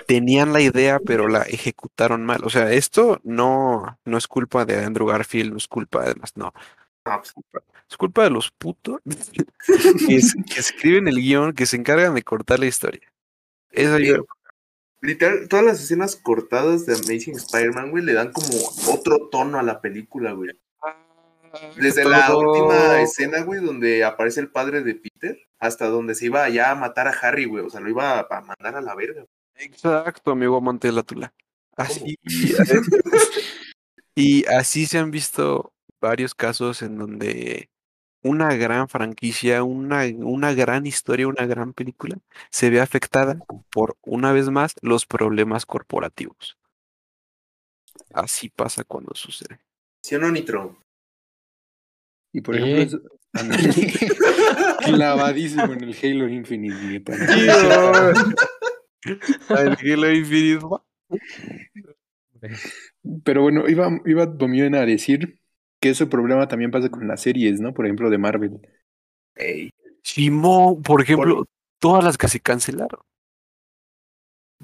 [0.08, 2.44] Tenían la idea, pero la ejecutaron mal.
[2.44, 6.54] O sea, esto no, no es culpa de Andrew Garfield, no es culpa, además, no.
[7.90, 9.00] Es culpa de los putos
[10.08, 13.12] que, es- que escriben el guion, que se encargan de cortar la historia.
[13.72, 14.08] Eso Sí.
[14.08, 14.26] yo,
[15.02, 18.48] Literal, todas las escenas cortadas de Amazing Spider-Man, güey, le dan como
[18.92, 20.50] otro tono a la película, güey.
[21.78, 26.44] Desde la última escena, güey, donde aparece el padre de Peter, hasta donde se iba
[26.44, 27.64] allá a matar a Harry, güey.
[27.64, 29.24] O sea, lo iba a, a mandar a la verga.
[29.56, 31.32] Exacto, amigo amante de la tula.
[31.78, 32.18] Así,
[34.16, 37.70] y así se han visto varios casos en donde
[38.26, 42.18] una gran franquicia, una, una gran historia, una gran película
[42.50, 43.38] se ve afectada
[43.70, 46.58] por, una vez más, los problemas corporativos.
[48.14, 49.60] Así pasa cuando sucede.
[50.04, 50.80] ¿Sí o no, Nitro?
[52.34, 53.00] Y por ejemplo,
[53.34, 53.70] ándale,
[54.86, 56.76] clavadísimo en el Halo Infinite.
[56.82, 56.98] mi.
[59.50, 60.84] El Halo Infinite, va.
[63.24, 65.40] Pero bueno, iba, iba a decir
[65.86, 67.72] que ese problema también pasa con las series, ¿no?
[67.72, 68.60] Por ejemplo, de Marvel.
[69.36, 69.70] Ey.
[70.02, 71.46] Simón, por ejemplo,
[71.80, 73.02] todas las que se cancelaron.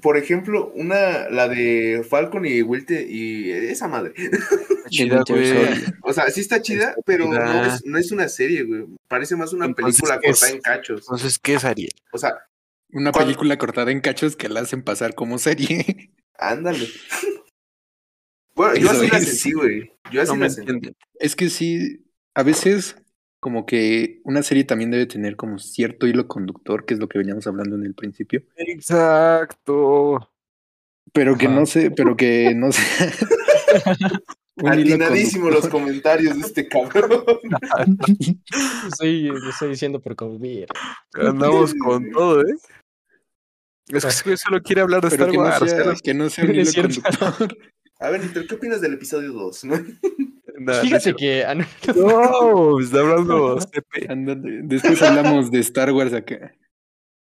[0.00, 4.14] Por ejemplo, una, la de Falcon y Wilte y esa madre.
[4.88, 5.54] Chida, güey.
[6.02, 8.86] O sea, sí está chida, pero no es, no es una serie, güey.
[9.06, 11.02] Parece más una Entonces, película cortada en cachos.
[11.02, 11.92] Entonces, ¿qué es Ariel?
[12.12, 12.34] O sea,
[12.90, 13.26] Una ¿Cuál?
[13.26, 16.10] película cortada en cachos que la hacen pasar como serie.
[16.36, 16.88] ándale.
[18.70, 19.40] Bueno, yo así la es.
[19.40, 19.92] sentí, güey.
[20.10, 20.70] Yo así No me la sentí.
[20.72, 20.96] entienden.
[21.18, 22.96] Es que sí, a veces
[23.40, 27.18] como que una serie también debe tener como cierto hilo conductor, que es lo que
[27.18, 30.30] veníamos hablando en el principio, Exacto.
[31.12, 31.54] pero que Ajá.
[31.56, 32.82] no sé, pero que no sé.
[34.64, 37.24] Atinadísimo los comentarios de este cabrón.
[38.88, 40.66] Estoy, lo estoy diciendo por convivir.
[41.14, 42.54] Andamos con todo, ¿eh?
[43.88, 45.70] Es que solo quiere hablar de Pero Star que no, Wars.
[45.70, 47.58] sea, que no sea un hilo conductor.
[48.02, 49.64] A ver, Nitro, ¿qué opinas del episodio 2?
[49.64, 49.74] no?
[50.58, 51.44] Nah, Fíjate no, que.
[51.44, 53.58] ah, no, está hablando
[54.64, 56.54] Después hablamos de Star Wars acá.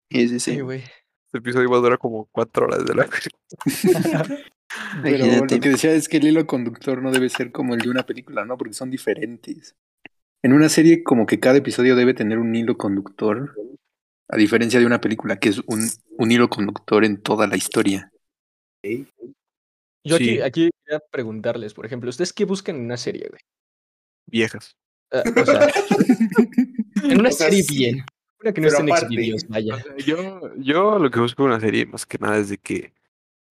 [0.10, 0.62] Sí, sí, Sí, sí.
[0.62, 0.80] güey.
[0.80, 3.10] Este episodio va a durar como cuatro horas de la
[5.04, 7.90] Pero lo que decía es que el hilo conductor no debe ser como el de
[7.90, 8.58] una película, ¿no?
[8.58, 9.76] Porque son diferentes.
[10.42, 13.54] En una serie como que cada episodio debe tener un hilo conductor,
[14.30, 15.82] a diferencia de una película que es un,
[16.18, 18.12] un hilo conductor en toda la historia.
[20.06, 20.42] Yo aquí, Sí.
[20.42, 23.42] aquí quería preguntarles, por ejemplo, ¿ustedes qué buscan en una serie, güey?
[24.28, 24.76] viejas.
[25.12, 25.68] Ah, o sea,
[27.04, 28.06] en una O sea, serie sí, bien.
[28.42, 29.60] Una que no estén O sea,
[29.98, 32.94] yo, yo lo que busco en una serie más que nada es de que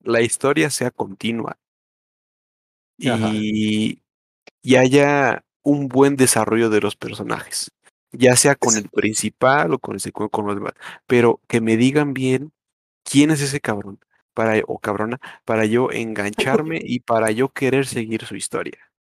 [0.01, 1.59] la historia sea continua
[3.07, 3.31] Ajá.
[3.35, 4.01] y,
[4.63, 7.71] y haya un buen desarrollo de los personajes,
[8.13, 10.75] ya sea con el principal o con, el secu- con los demás,
[11.07, 12.53] pero que me digan bien
[13.03, 13.99] quién es ese cabrón
[14.35, 18.79] para, o cabrona para yo engancharme y para yo querer seguir su historia.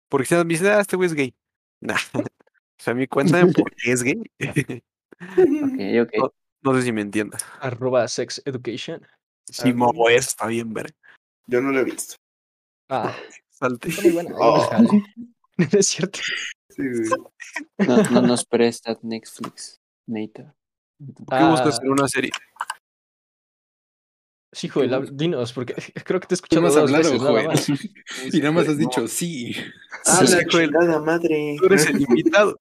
[0.09, 1.33] Porque si me dicen, ah, este güey es gay.
[1.81, 1.97] Nah.
[2.13, 2.23] O
[2.79, 4.21] sea, a mí cuéntame por qué es gay.
[5.17, 6.31] Ok, ok.
[6.61, 7.45] no sé si me entiendas.
[7.61, 9.01] Arroba sex education.
[9.47, 10.09] Sí, Ah, mo, no.
[10.09, 10.93] eso está bien, ver.
[11.47, 12.15] Yo no lo he visto.
[12.89, 13.15] Ah,
[13.49, 13.89] Salte.
[14.01, 14.31] muy buena.
[14.37, 14.69] Oh.
[15.57, 16.19] No es cierto.
[16.69, 16.81] Sí.
[17.77, 20.53] No, no nos presta Netflix, Neta.
[21.25, 21.81] ¿Por qué buscas Ah.
[21.83, 22.31] en una serie?
[24.55, 25.73] Sí, Joel, hab- dinos, porque
[26.05, 27.67] creo que te he Tú no escuchado has dos hablado, veces, nada más.
[28.33, 28.87] Y nada más has No.
[28.87, 29.53] dicho sí.
[30.05, 30.71] Ah, Sí, la Joel.
[31.03, 31.57] madre.
[31.59, 32.59] Tú eres el invitado.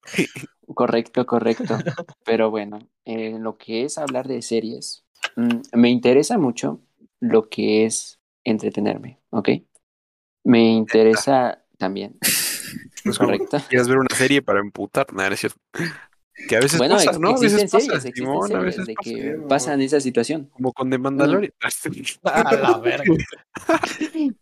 [0.74, 1.78] Correcto, correcto.
[2.24, 5.04] Pero bueno, en lo que es hablar de series,
[5.36, 6.80] mm, me interesa mucho
[7.20, 9.50] lo que es entretenerme, ¿ok?
[10.42, 13.58] Me interesa también, Es como correcto.
[13.68, 15.60] quieres ver una serie para emputar, nada, no es cierto.
[16.48, 17.28] Que a veces Bueno, pasa, ¿no?
[17.28, 19.10] A veces existen pasa, series, existen Simón, a series veces de pasa.
[19.10, 19.48] que pasa.
[19.48, 20.50] pasan esa situación.
[20.52, 21.52] Como con The Mandalorian.
[22.24, 23.04] A la verga.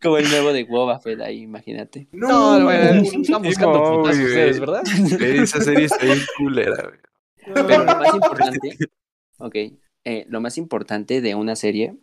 [0.01, 2.09] Como el nuevo de Boba Fett ahí, imagínate.
[2.13, 4.13] No, güey, están Sí, buscando no, güey.
[4.25, 4.83] ustedes, ¿verdad?
[5.21, 6.99] Esa serie está bien culera, güey.
[7.67, 8.77] Pero lo más importante,
[9.39, 9.55] ok,
[10.05, 11.97] eh, lo más importante de una serie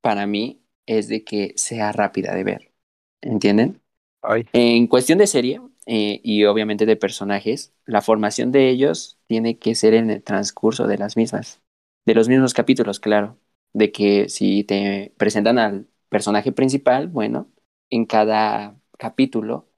[0.00, 2.72] para mí es de que sea rápida de ver.
[3.20, 3.80] ¿Entienden?
[4.22, 9.58] Ay, En cuestión de serie eh, y obviamente de personajes, la formación de ellos tiene
[9.58, 11.62] que ser en el transcurso de las mismas,
[12.06, 13.38] de los mismos capítulos, claro.
[13.72, 17.50] De que si te presentan al personaje principal, bueno,
[17.90, 19.68] en cada capítulo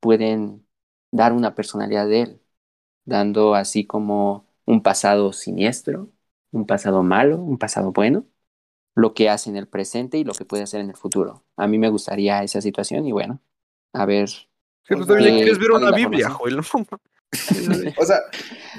[0.00, 0.66] pueden
[1.10, 2.42] dar una personalidad de él,
[3.04, 6.12] dando así como un pasado siniestro,
[6.52, 8.26] un pasado malo, un pasado bueno,
[8.94, 11.44] lo que hace en el presente y lo que puede hacer en el futuro.
[11.56, 13.40] A mí me gustaría esa situación y bueno,
[13.92, 14.30] a ver.
[14.86, 16.30] Que tú también quieres ver ¿cuál es una Biblia?
[16.30, 16.60] Joel.
[17.96, 18.18] O sea,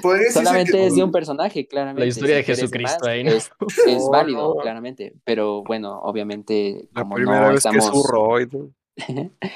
[0.02, 2.00] podría Solamente que es de un personaje, claramente.
[2.02, 3.30] La historia de Jesucristo más, ahí, ¿no?
[3.30, 3.50] Es,
[3.86, 5.14] es No, válido, claramente.
[5.24, 7.86] Pero bueno, obviamente, La como primera no vez que estamos.
[7.86, 8.40] zurro.
[8.40, 8.70] y todo.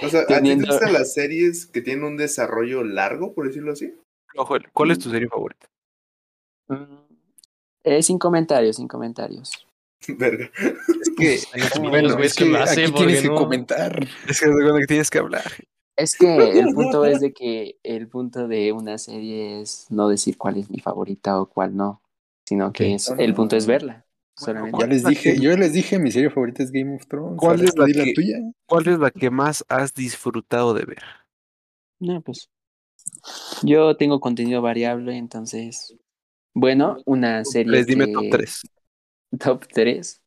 [0.02, 3.46] O sea, ¿a ti te Teniendo- gustan las series que tienen un desarrollo largo, por
[3.46, 3.92] decirlo así?
[4.34, 5.68] No, Joel, ¿cuál es tu serie favorita?
[6.68, 6.96] Mm,
[7.84, 9.52] eh, sin comentarios, sin comentarios.
[10.08, 10.50] Verga.
[10.58, 14.06] Es que, Bueno, es que aquí tienes que no- comentar.
[14.26, 15.44] Es que que tienes que hablar.
[15.96, 20.36] Es que el punto es de que el punto de una serie es no decir
[20.36, 22.02] cuál es mi favorita o cuál no,
[22.44, 24.04] sino que es, el punto es verla.
[24.38, 24.78] Solamente.
[24.78, 27.38] Ya les dije, que- yo les dije, mi serie favorita es Game of Thrones.
[27.38, 28.38] ¿Cuál es la la que- tuya?
[28.66, 31.02] ¿Cuál es la que más has disfrutado de ver?
[31.98, 32.50] No, pues.
[33.62, 35.96] Yo tengo contenido variable, entonces.
[36.52, 37.72] Bueno, una serie.
[37.72, 38.62] Tres, dime que- top 3.
[39.38, 40.22] Top 3.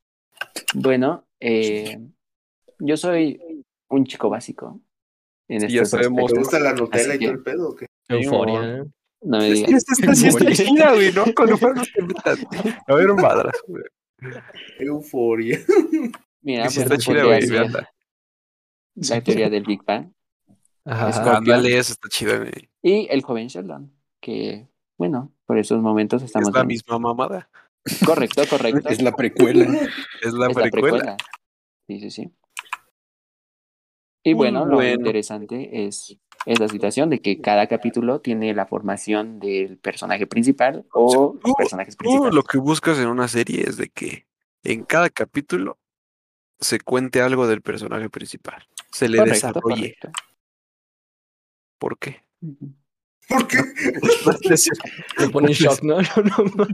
[0.73, 1.99] Bueno, eh,
[2.79, 3.39] yo soy
[3.89, 4.79] un chico básico.
[5.49, 6.31] En Sí, ya sabemos.
[6.31, 7.88] ¿Te gusta la Nutella y todo el pedo o qué?
[8.07, 8.89] Euforia, Sí,
[9.23, 9.38] ¿no?
[9.39, 9.71] Me digas.
[9.73, 11.25] Esta está, sí está chida, güey, ¿no?
[11.35, 12.38] Cuando fueron los que metan.
[12.88, 13.83] A ver, un madrazo, güey.
[14.79, 15.59] Euforia.
[16.41, 17.41] Mira, Sí pues está chida, güey,
[18.95, 20.12] la teoría del Big Bang.
[20.85, 21.38] Ajá.
[21.38, 22.69] Ándale, esa está chida, güey.
[22.81, 27.49] Y el joven Sheldon, que, bueno, por esos momentos estamos Es la misma mamada.
[28.05, 28.89] Correcto, correcto.
[28.89, 29.65] Es la precuela.
[30.21, 31.17] Es la Es precuela.
[31.88, 32.31] Sí, sí, sí.
[34.23, 39.39] Y Muy bueno, lo interesante es esa situación de que cada capítulo tiene la formación
[39.39, 42.34] del personaje principal o Tú- personajes Tú principales.
[42.36, 44.25] lo que buscas en una serie es de que
[44.63, 45.77] en cada capítulo
[46.60, 48.67] se cuente algo del personaje principal.
[48.91, 49.95] Se le Correcto, desarrolle.
[49.99, 50.12] correcto.
[51.77, 52.23] ¿Por qué?
[53.30, 53.58] ¿Por qué?
[55.20, 55.98] Me pone shock, ¿no?
[56.02, 56.68] No, no, no.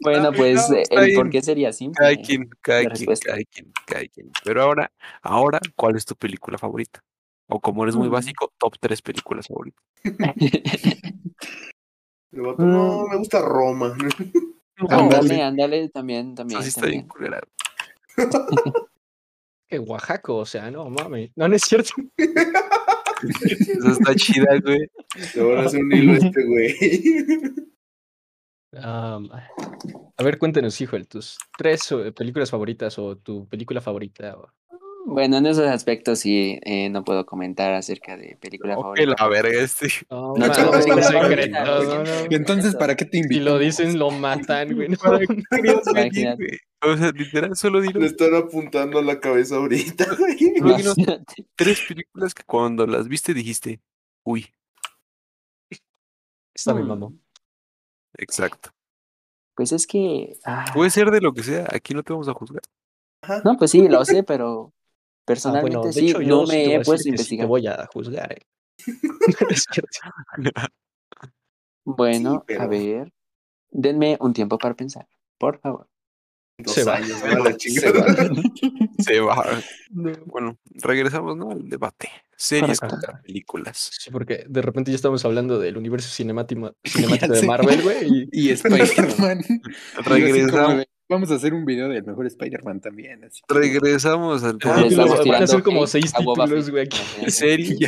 [0.00, 1.98] Bueno, pues eh, el por qué sería simple.
[2.00, 4.30] Cada quien, cada quien, cada quien, cada quien.
[4.42, 4.90] Pero ahora,
[5.22, 7.02] ahora, ¿cuál es tu película favorita?
[7.48, 8.12] O como eres muy Mm.
[8.12, 9.82] básico, top 3 películas favoritas.
[12.32, 12.54] No,
[13.08, 13.96] me gusta Roma.
[14.88, 17.08] ándale, ándale, también, también, Así está bien.
[19.68, 21.30] Que Oaxaca, o sea, no mames.
[21.36, 21.90] No, no es cierto.
[22.16, 24.78] Esa está chida, güey.
[25.16, 26.74] A hacer un hilo este, güey.
[28.72, 34.36] A ver, cuéntanos, hijo, tus tres eh, películas favoritas o tu película favorita.
[34.36, 34.48] o-
[35.06, 39.14] Bueno, en esos aspectos sí eh, no puedo comentar acerca de película Ok, favorita.
[39.18, 39.88] la verga este.
[40.10, 42.10] No, No, no, no, no, no, no.
[42.30, 43.44] Entonces, ¿para qué te Si invito?
[43.44, 44.88] lo dicen, lo matan, güey.
[44.90, 44.96] no.
[46.82, 50.38] O sea, literal, solo dilo Le están apuntando a la cabeza ahorita, güey.
[51.54, 53.80] Tres películas que cuando las viste dijiste,
[54.24, 54.46] uy,
[56.60, 57.10] Está mi Mm, mamá.
[58.18, 58.70] exacto.
[59.54, 60.38] Pues es que.
[60.44, 62.62] ah, Puede ser de lo que sea, aquí no te vamos a juzgar.
[63.44, 66.80] No, pues sí, lo sé, pero Ah, personalmente bueno, sí, hecho, yo no me he
[66.84, 67.46] puesto a que sí te investigar.
[67.46, 68.42] voy a juzgar, eh.
[71.84, 73.12] Bueno, Sí, pero- a ver.
[73.72, 75.06] Denme un tiempo para pensar,
[75.38, 75.88] por favor.
[76.58, 76.96] Dos Se va.
[76.96, 77.44] años, ¿no?
[77.44, 78.04] La Se va.
[78.98, 79.62] Se va.
[80.26, 81.50] Bueno, regresamos ¿no?
[81.52, 82.10] al debate.
[82.40, 83.06] Series Correcto.
[83.06, 83.90] contra películas.
[83.98, 87.42] Sí, porque de repente ya estamos hablando del universo cinemático, cinemático de.
[87.42, 88.28] Marvel, güey.
[88.32, 89.42] Y Y Spider-Man.
[90.06, 93.24] Regresamos, Vamos a hacer un video del mejor Spider-Man también.
[93.24, 93.42] Así.
[93.46, 94.80] regresamos al tema.
[94.80, 96.88] Estamos van a ser como seis títulos, güey.
[97.26, 97.78] Series,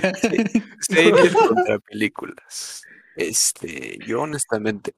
[0.80, 2.82] series contra películas.
[3.16, 4.92] Este, yo honestamente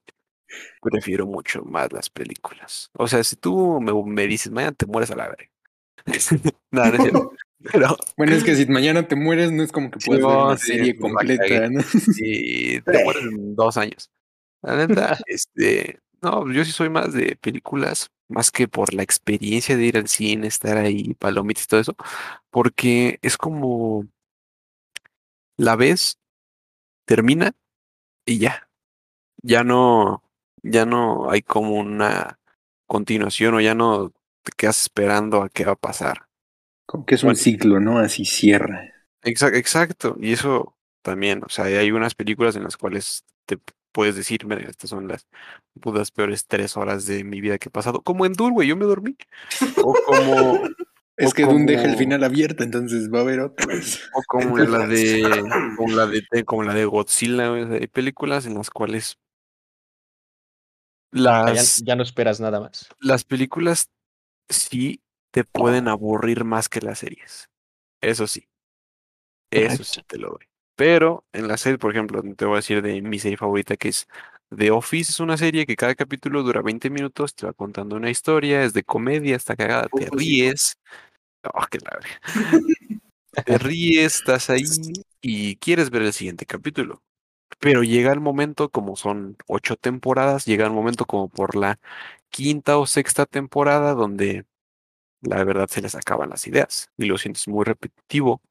[0.81, 2.89] prefiero mucho más las películas.
[2.93, 5.49] O sea, si tú me, me dices, mañana te mueres a la verga.
[6.71, 7.31] no, no es cierto.
[7.71, 10.37] Pero Bueno, es que si mañana te mueres, no es como que Sí, puedas ver
[10.37, 11.69] una sí, serie completa.
[11.69, 11.81] ¿no?
[11.81, 14.11] si te mueres en dos años.
[14.61, 19.77] La neta, este, no, yo sí soy más de películas, más que por la experiencia
[19.77, 21.95] de ir al cine, estar ahí, palomitas y todo eso,
[22.49, 24.07] porque es como
[25.57, 26.19] la ves,
[27.05, 27.53] termina
[28.25, 28.69] y ya.
[29.43, 30.23] Ya no,
[30.63, 32.39] ya no hay como una
[32.87, 34.11] continuación o ya no
[34.43, 36.24] te quedas esperando a qué va a pasar.
[36.85, 37.39] Como que es un Bueno.
[37.39, 37.97] ciclo, ¿no?
[37.99, 38.91] Así cierra.
[39.23, 40.17] Exacto, exacto.
[40.19, 43.57] Y eso también, o sea, hay unas películas en las cuales te
[43.91, 45.27] puedes decir, "Mira, estas son las
[45.79, 48.01] putas peores tres horas de mi vida que he pasado.
[48.01, 49.15] Como en Dune, güey, yo me dormí.
[49.83, 50.59] O como,
[51.17, 54.01] Es O que Dune deja el como- final abierto, entonces va a haber otras.
[54.13, 55.23] o como la de,
[55.77, 59.17] como la de, como la de Godzilla, güey, o sea, hay películas en las cuales
[61.13, 62.89] ya, las, ya no esperas nada más.
[62.99, 63.89] las películas
[64.49, 65.01] sí
[65.35, 67.49] te pueden aburrir más que las series.
[67.99, 68.47] Eso sí.
[69.51, 70.47] Eso sí te lo doy.
[70.77, 73.89] Pero en la serie, por ejemplo, te voy a decir de mi serie favorita que
[73.89, 74.07] es
[74.55, 78.09] The Office, es una serie que cada capítulo dura 20 minutos, te va contando una
[78.09, 80.77] historia, es de comedia, está cagada, te ríes.
[81.53, 81.79] Oh, qué.
[83.43, 84.63] Te ríes, estás ahí
[85.19, 87.03] y quieres ver el siguiente capítulo.
[87.59, 91.77] Pero llega el momento, como son ocho temporadas, llega el momento como por la
[92.29, 94.45] quinta o sexta temporada donde
[95.25, 98.41] la verdad se les acaban las ideas y lo sientes muy repetitivo.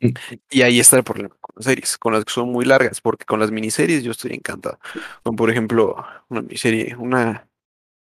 [0.00, 0.10] Mm.
[0.50, 3.24] Y ahí está el problema con las series, con las que son muy largas, porque
[3.24, 4.78] con las miniseries yo estoy encantado.
[5.22, 7.48] Como por ejemplo, una miniserie, una,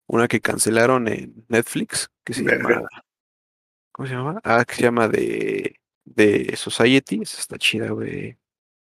[0.07, 2.69] una que cancelaron en Netflix, que se Verga.
[2.77, 2.89] llama.
[3.93, 4.41] ¿Cómo se llama?
[4.45, 7.21] Ah, que se llama de, de Society.
[7.23, 8.37] Esa está chida, güey.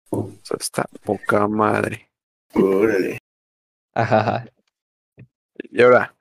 [0.09, 2.11] O sea, está poca madre.
[2.53, 3.20] Órale.
[3.93, 4.45] Ajá.
[5.55, 6.15] Y ahora.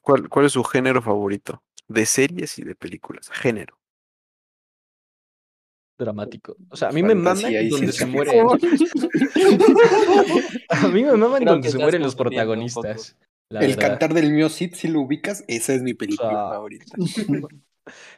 [0.00, 1.62] ¿Cuál, ¿Cuál es su género favorito?
[1.90, 3.28] De series y de películas.
[3.30, 3.76] Género.
[5.98, 6.56] Dramático.
[6.70, 8.40] O sea, a mí me mama Fantasía y donde se ciencia muere.
[10.68, 13.16] a mí me mama en Creo donde se mueren los protagonistas.
[13.50, 13.88] El verdad.
[13.88, 16.96] cantar del mío Cid, si lo ubicas, esa es mi película O sea, favorita.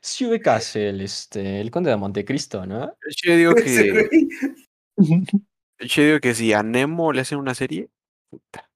[0.02, 2.94] Si ubicas el, este, el Conde de Montecristo, ¿no?
[3.24, 4.06] Yo digo que,
[5.78, 7.88] yo digo que si a Nemo le hacen una serie,
[8.28, 8.70] puta.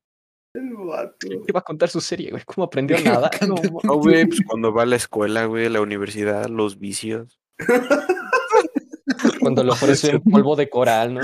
[0.56, 1.26] El vato.
[1.46, 2.42] ¿Qué va a contar su serie, güey?
[2.44, 3.30] ¿Cómo aprendió a nadar?
[3.48, 7.40] No, No, güey, pues cuando va a la escuela, güey, a la universidad, los vicios.
[9.40, 11.20] Cuando le ofrecen polvo de coral, ¿no?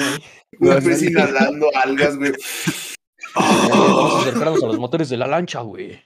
[0.59, 2.33] Güey, pues inhalando algas, güey.
[3.35, 5.99] Eh, Vamos a acercarnos a los motores de la lancha, güey.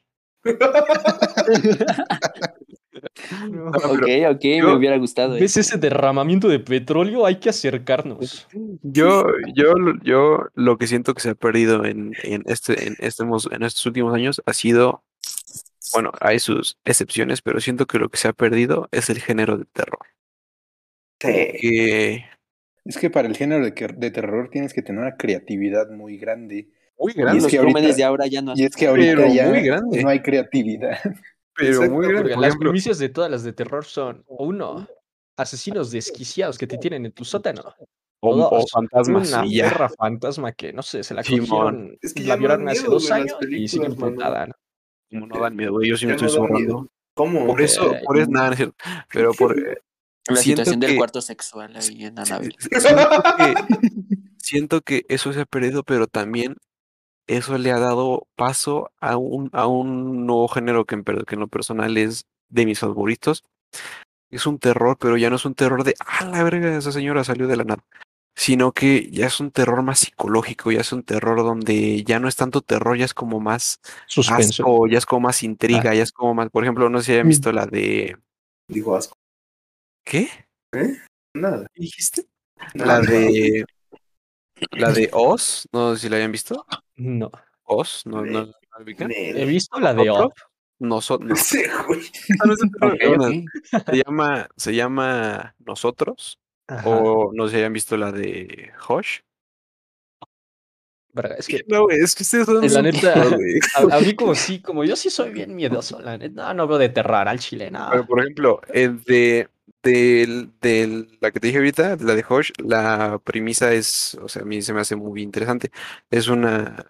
[3.50, 5.36] No, Ok, ok, me hubiera gustado.
[5.36, 5.40] eh.
[5.40, 7.26] ¿Ves ese derramamiento de petróleo?
[7.26, 8.46] Hay que acercarnos.
[8.82, 9.24] Yo,
[9.54, 13.22] yo, lo- yo lo que siento que se ha perdido en, en este, en este,
[13.24, 15.02] en estos últimos años ha sido,
[15.92, 19.56] bueno, hay sus excepciones, pero siento que lo que se ha perdido es el género
[19.58, 19.98] de terror.
[21.20, 21.28] Sí.
[21.60, 22.24] Que
[22.84, 26.68] Es que para el género de, terror tienes que tener una creatividad muy grande.
[26.98, 28.86] muy Y grande, es Los que ahorita- jóvenes de ahora ya no Y es que
[28.86, 30.02] ahorita Pero ya muy grande.
[30.02, 30.98] no hay creatividad.
[31.56, 32.22] pero Exacto, muy grande.
[32.22, 34.86] Porque las ejemplo, primicias de todas las de terror son, uno,
[35.36, 37.62] asesinos desquiciados que te tienen en tu sótano.
[38.20, 42.68] o, fantasmas Una perra fantasma que, no sé, se la cogieron, Es que la violaron
[42.68, 44.06] hace dos años y películas, sigue mano.
[44.08, 44.54] emputada, ¿no?
[45.10, 46.88] Como no dan miedo, yo sí me estoy miedo.
[47.14, 47.46] ¿Cómo?
[47.46, 48.56] Por eso, Eh, por eso, nada.
[49.12, 49.78] Pero por, eh,
[50.28, 52.56] La siento situación del que- cuarto sexual ahí en Annabelle.
[52.60, 53.54] siento que,
[54.38, 56.56] siento que eso se ha perdido, pero también
[57.26, 61.40] eso le ha dado paso a un, a un nuevo género que en, que en
[61.40, 63.44] lo personal es de mis favoritos.
[64.30, 67.24] Es un terror, pero ya no es un terror de, ah, la verga, esa señora
[67.24, 67.84] salió de la nada.
[68.34, 72.28] Sino que ya es un terror más psicológico, ya es un terror donde ya no
[72.28, 74.62] es tanto terror, ya es como más Suspenso.
[74.62, 77.12] asco, ya es como más intriga, ya es como más, por ejemplo, no sé si
[77.12, 78.18] hayan visto la de,
[78.68, 79.16] Dijo asco.
[80.04, 80.28] ¿qué?
[81.34, 81.66] Nada.
[81.72, 82.26] ¿Qué dijiste?
[82.74, 83.00] nada.
[83.00, 83.64] La de,
[84.72, 86.66] la de Oz, no sé si la hayan visto.
[86.96, 87.30] No.
[87.64, 89.08] Oz, no, no, ¿no la ubican?
[89.08, 89.36] Nel.
[89.36, 90.10] He visto la de.
[90.10, 90.32] Up.
[90.78, 91.38] Nosotros.
[91.40, 92.02] Ese güey.
[93.86, 96.38] Se llama, se llama Nosotros.
[96.68, 96.88] Ajá.
[96.88, 98.72] O no sé si hayan visto la de.
[101.12, 104.34] Verga, es que No, güey, es que ustedes son La neta, a, a mí como
[104.34, 106.48] sí, como yo sí soy bien miedoso, la neta.
[106.48, 107.88] No, no veo de terror al chile, no.
[107.90, 109.48] Pero, por ejemplo, el de,
[109.82, 114.42] del, del- la que te dije ahorita, la de Hush, la premisa es, o sea,
[114.42, 115.70] a mí se me hace muy interesante.
[116.10, 116.86] Es una,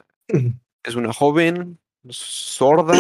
[0.82, 1.78] es una joven
[2.09, 2.95] sorda,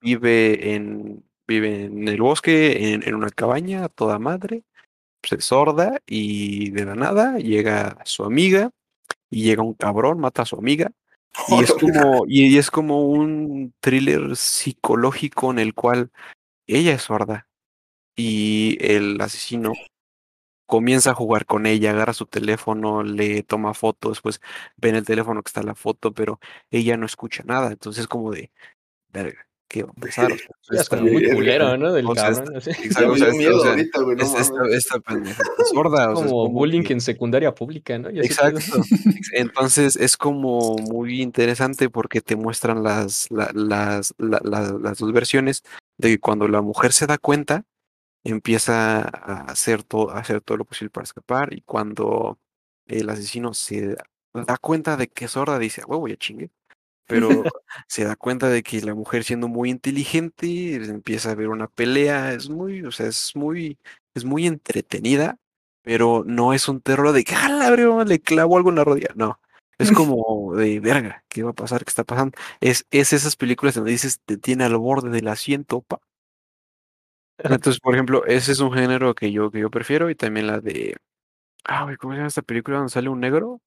[0.00, 4.62] vive en, vive en el bosque, en, en una cabaña, toda madre,
[5.20, 8.70] pues, es sorda y de la nada llega su amiga
[9.30, 10.90] y llega un cabrón, mata a su amiga.
[11.48, 16.10] Y es como, y, y es como un thriller psicológico en el cual
[16.66, 17.46] ella es sorda
[18.16, 19.72] y el asesino
[20.66, 24.40] comienza a jugar con ella, agarra su teléfono, le toma fotos, pues
[24.76, 26.40] ve en el teléfono que está la foto, pero
[26.70, 28.50] ella no escucha nada, entonces como de,
[29.12, 30.32] verga, ¿qué va a pasar?
[30.32, 30.46] O sea,
[30.76, 31.34] Ya es muy verga.
[31.34, 31.92] culero, ¿no?
[31.92, 32.56] Del cabrón.
[32.56, 32.76] es- es-
[34.70, 38.08] esta, pendeja está sorda, o sea, es como bullying que- en secundaria pública, ¿no?
[38.08, 38.60] Exacto.
[39.32, 45.12] Entonces es como muy interesante porque te muestran las, la- las, la- la- las dos
[45.12, 45.64] versiones
[45.98, 47.64] de que cuando la mujer se da cuenta,
[48.24, 52.38] empieza a hacer todo, a hacer todo lo posible para escapar y cuando
[52.86, 53.96] el asesino se
[54.32, 56.50] da cuenta de que es sorda, dice, huevo, ya chingue.
[57.06, 57.28] Pero
[57.88, 62.32] se da cuenta de que la mujer siendo muy inteligente empieza a ver una pelea,
[62.32, 63.78] es muy, o sea, es muy,
[64.14, 65.38] es muy entretenida,
[65.82, 67.74] pero no es un terror de que, ¡ah,
[68.06, 69.08] le clavo algo en la rodilla!
[69.14, 69.40] No,
[69.78, 71.84] es como de, verga, ¿qué va a pasar?
[71.84, 72.36] ¿Qué está pasando?
[72.60, 76.00] Es, es esas películas donde dices, te tiene al borde del asiento, pa.
[77.44, 80.60] Entonces, por ejemplo, ese es un género que yo, que yo prefiero y también la
[80.60, 80.96] de,
[81.64, 83.60] ah, ¿cómo se llama esta película donde sale un negro?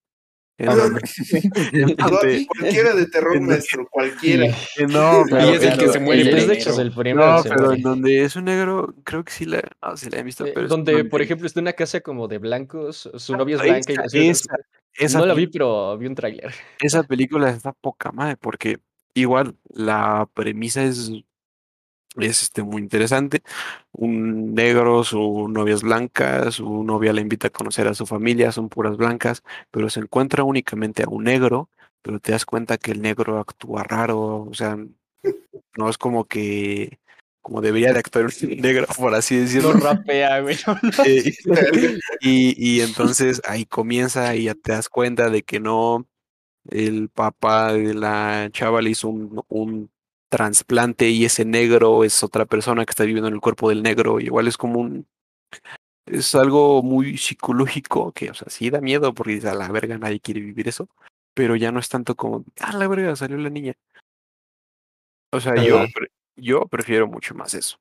[0.57, 1.01] En Ah, donde-
[2.47, 4.45] cualquiera de terror, maestro, cualquiera.
[4.45, 4.55] eh,
[4.89, 6.21] no, Y pero es el en que se donde- muere.
[6.21, 9.32] el de hecho, es el primero No, pero en donde es un negro, creo que
[9.34, 11.65] sí la, no, sí la he visto, Eh, pero es donde, por ejemplo, está en
[11.65, 14.55] una casa como de blancos, su Ah, novia es blanca y esa- así, esa-
[14.97, 16.53] esa no la vi, pero vi un tráiler.
[16.80, 18.80] Esa película está poca madre, porque
[19.13, 21.11] igual la premisa es,
[22.18, 23.41] es este, muy interesante.
[23.91, 28.51] Un negro, su novia es blanca, su novia le invita a conocer a su familia,
[28.51, 31.70] son puras blancas, pero se encuentra únicamente a un negro,
[32.01, 34.78] pero te das cuenta que el negro actúa raro, o sea,
[35.78, 36.99] no es como que,
[37.41, 39.74] como debería de actuar un negro, por así No decirlo.
[39.74, 40.57] rapea, güey.
[41.05, 41.34] Eh,
[42.22, 46.07] y, y entonces ahí comienza y ya te das cuenta de que no,
[46.70, 49.91] el papá de la chava le hizo un, un
[50.36, 54.20] trasplante y ese negro es otra persona que está viviendo en el cuerpo del negro.
[54.20, 55.08] Igual es como un,
[56.06, 60.20] es algo muy psicológico que, o sea, sí da miedo porque a la verga nadie
[60.20, 60.90] quiere vivir eso,
[61.34, 63.76] pero ya no es tanto como, a la verga salió la niña.
[65.32, 65.86] O sea, yo,
[66.36, 67.78] yo prefiero mucho más eso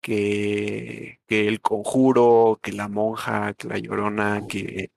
[0.00, 4.90] que, que el conjuro, que la monja, que la llorona, que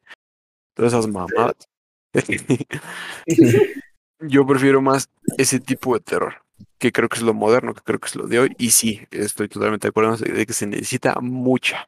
[0.73, 1.67] todas esas mamadas.
[4.23, 6.43] Yo prefiero más ese tipo de terror,
[6.81, 8.55] que creo que es lo moderno, que creo que es lo de hoy.
[8.57, 11.87] Y sí, estoy totalmente de acuerdo de que se necesita mucha,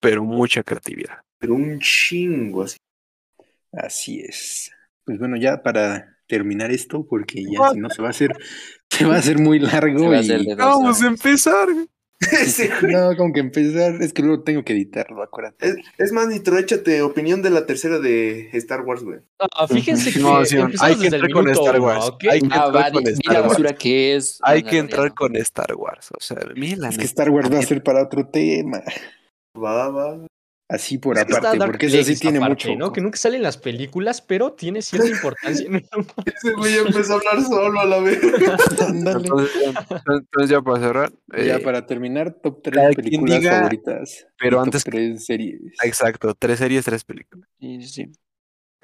[0.00, 1.18] pero mucha creatividad.
[1.38, 2.76] Pero un chingo así.
[3.72, 4.72] Así es.
[5.04, 8.36] Pues bueno, ya para terminar esto, porque ya si no se va a hacer,
[8.90, 11.06] se va a hacer muy largo Se va a y hacer de dos Vamos a
[11.06, 11.68] empezar.
[12.46, 15.68] Sí, no, como que empezar, es que luego tengo que editarlo, acuérdate.
[15.68, 19.20] es, es más, Nitro, échate opinión de la tercera de Star Wars, güey.
[19.38, 22.04] Ah, fíjense que No, sí, empezamos hay que desde el entrar con Star Wars.
[22.30, 23.74] Hay que Ah, entrar con Star la Wars.
[23.78, 24.38] que es.
[24.42, 26.10] Hay que entrar con Star Wars.
[26.16, 28.82] O sea, a mí la Es que Star Wars va a ser para otro tema.
[29.56, 30.26] Va, va.
[30.74, 32.78] Así por Es aparte, porque eso sí tiene aparte, mucho.
[32.78, 32.92] ¿no?
[32.92, 35.66] Que nunca salen las películas, pero tiene cierta importancia.
[36.26, 38.18] Ese güey empezó a hablar solo a la vez.
[38.88, 41.12] Entonces, ya- entonces ya para cerrar.
[41.32, 44.26] Ya eh, para terminar, top 3 cada quien películas diga, favoritas.
[44.38, 45.60] pero y top antes- 3 series.
[45.82, 47.48] Exacto, tres series, tres películas.
[47.60, 48.12] Sí, sí, sí.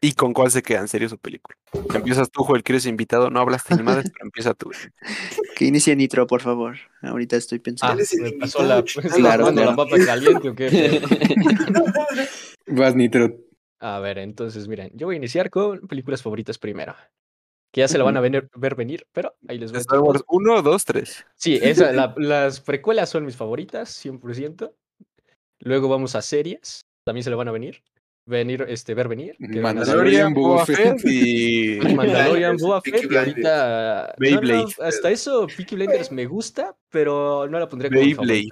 [0.03, 1.59] ¿Y con cuál se quedan, series o películas?
[1.95, 3.29] Empiezas tú, Joel, que eres invitado.
[3.31, 4.71] No hablaste ni madres, pero empieza tú.
[5.57, 6.79] Que inicie Nitro, por favor.
[7.03, 8.03] Ahorita estoy Ah, pensando.
[8.03, 8.79] El me pasó la.
[8.79, 9.77] ¿estás Claro, la claro.
[9.77, 11.03] papa caliente o qué?
[12.67, 13.37] Vas, Nitro.
[13.79, 16.95] A ver, entonces, miren, yo voy a iniciar con películas favoritas primero.
[17.73, 19.99] Que ya se la van a venir- ver venir, pero ahí les voy a Star
[19.99, 21.27] decir Wars 1, 2, 3.
[21.37, 24.73] Sí, esa, la- las precuelas son mis favoritas, 100%.
[25.61, 27.83] Luego vamos a series, también se le van a venir.
[28.31, 29.37] Venir, este, ver venir.
[29.39, 31.01] Mandalorian, Boba Fett.
[31.05, 31.79] Y...
[31.95, 34.15] Mandalorian, Boba Fett, y ahorita...
[34.19, 34.63] Beyblade.
[34.79, 38.49] no, hasta eso, Peaky Blinders me gusta, pero no la pondría como Beyblade.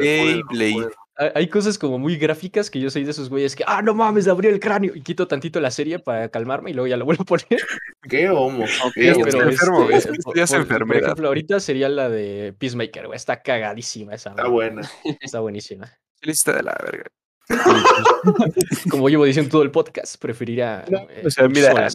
[0.00, 0.88] Beyblade.
[1.34, 4.26] hay cosas como muy gráficas que yo soy de esos güeyes que, ah, no mames,
[4.28, 7.22] abrió el cráneo, y quito tantito la serie para calmarme y luego ya la vuelvo
[7.22, 7.44] a poner.
[8.08, 8.64] ¿Qué homo?
[8.64, 9.26] Ok, ¿Qué ya homo?
[9.26, 13.16] está Pero enfermo, este, Ya es por- ejemplo, ahorita sería la de Peacemaker, güey.
[13.16, 14.30] Está cagadísima esa.
[14.30, 14.82] Está buena.
[15.20, 15.92] Está buenísima.
[16.22, 17.04] Lista de la verga.
[18.90, 20.84] Como llevo diciendo todo el podcast, preferiría.
[20.90, 21.88] No, eh, o sea, mira.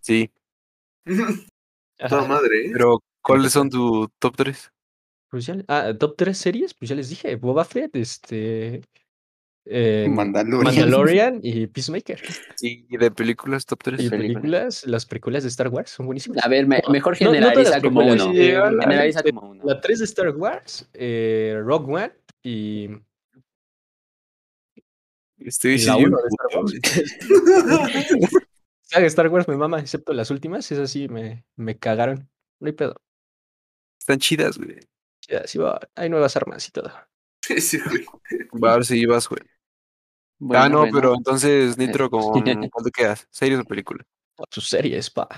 [0.00, 0.30] Sí,
[2.08, 2.70] Toda madre, ¿eh?
[2.72, 4.70] pero ¿cuáles son tu top 3?
[5.30, 8.82] Pues ya- ah, top 3 series, pues ya les dije: Boba Fett, este.
[9.66, 10.64] eh, Mandalorian.
[10.64, 12.20] Mandalorian y Peacemaker.
[12.56, 14.00] Sí, y de películas top 3.
[14.00, 14.20] Y películas.
[14.42, 16.44] películas, las películas de Star Wars son buenísimas.
[16.44, 18.32] A ver, me- mejor No- no generaliza las como uno.
[18.34, 19.62] eh, Generaliza la- como uno.
[19.64, 22.12] La 3 de Star Wars, eh, Rogue One
[22.44, 22.90] y.
[25.38, 26.28] Estoy diciendo 1 de
[29.08, 29.48] Star Wars.
[29.48, 32.30] me mama, excepto las últimas, esas sí me, me cagaron.
[32.60, 32.94] No hay pedo.
[33.98, 34.78] Están chidas, güey.
[35.28, 36.92] Ya, sí va, hay nuevas armas y todo.
[37.60, 38.06] Sí, güey.
[38.64, 39.42] Va a ver si vas, güey.
[40.38, 40.92] Bueno, ah, no, bueno.
[40.94, 43.28] pero entonces, Nitro, ¿con cuál te quedas?
[43.30, 44.06] ¿Series o películas?
[44.50, 45.28] Sus series, pa.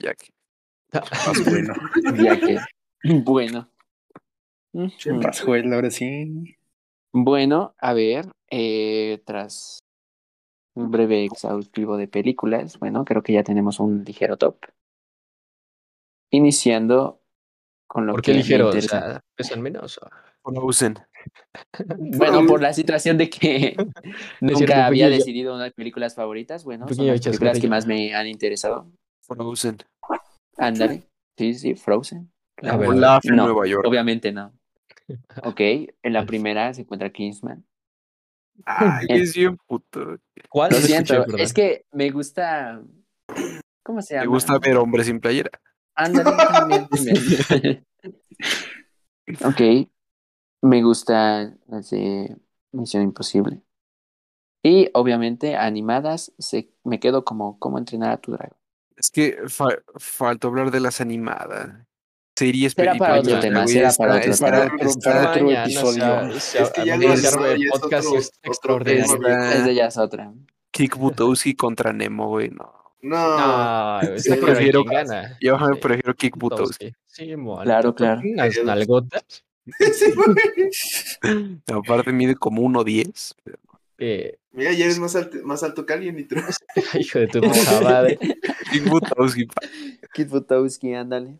[0.00, 0.32] Ya que.
[0.92, 1.74] Vas, bueno.
[2.16, 2.58] Ya que.
[3.04, 3.70] Bueno.
[5.72, 6.56] Ahora sí.
[7.12, 9.78] Bueno, a ver, eh, tras
[10.74, 14.58] un breve exhaustivo de películas, bueno, creo que ya tenemos un ligero top.
[16.30, 17.22] Iniciando
[17.88, 18.66] con lo ¿Por que qué me ligero?
[18.66, 19.00] O interesa.
[19.00, 19.98] sea, ¿pesan menos?
[19.98, 20.08] o?
[20.42, 20.98] Frozen.
[22.18, 23.74] Bueno, por la situación de que
[24.40, 28.14] No nunca cierto, había decidido unas películas favoritas, bueno, son las películas que más me
[28.14, 28.90] han interesado.
[29.22, 29.78] Frozen.
[30.58, 31.08] Ándale.
[31.36, 32.30] Sí, sí, Frozen.
[32.62, 33.86] A ver, Olaf en No, Nueva York.
[33.86, 34.52] Obviamente no.
[35.44, 37.64] Ok, en la primera se encuentra Kingsman.
[38.64, 40.16] Ay, Es bien puto.
[40.48, 40.70] ¿Cuál?
[40.70, 41.40] Lo escuché, siento, perdón.
[41.40, 42.82] es que me gusta.
[43.82, 44.24] ¿Cómo se llama?
[44.24, 45.50] Me gusta ver hombres sin playera.
[45.94, 47.86] Ándale, también, también.
[49.44, 49.88] ok.
[50.62, 52.36] Me gusta las de
[52.72, 53.62] Misión Imposible.
[54.62, 58.58] Y obviamente animadas, se, me quedo como cómo entrenar a tu dragón.
[58.96, 61.86] Es que fa- faltó hablar de las animadas.
[62.36, 66.40] Series, Será para otro tema, será para otro Para otro, para otro episodio.
[66.40, 66.98] se- Es que ya
[67.70, 69.48] podcast es extraordinario.
[69.54, 70.32] Es de ya es otra.
[70.70, 72.50] Kick Butowski contra Nemo, güey.
[72.50, 72.72] No.
[73.00, 73.38] No.
[73.38, 74.84] No, yo prefiero-.
[75.40, 76.92] Yo prefiero Kick Butowski.
[77.06, 78.20] Sí, Claro, ¿tú claro.
[78.22, 79.22] Unas nalgotas.
[79.94, 81.60] Sí, güey.
[81.72, 83.34] Aparte mide como 1.10.
[83.98, 86.40] Eh, Mira, ya eres más alto, más alto que alguien, Nitro.
[87.00, 88.18] hijo de tu puta madre.
[88.70, 89.48] Kick Butowski.
[90.12, 91.38] Kit Butowski, ándale.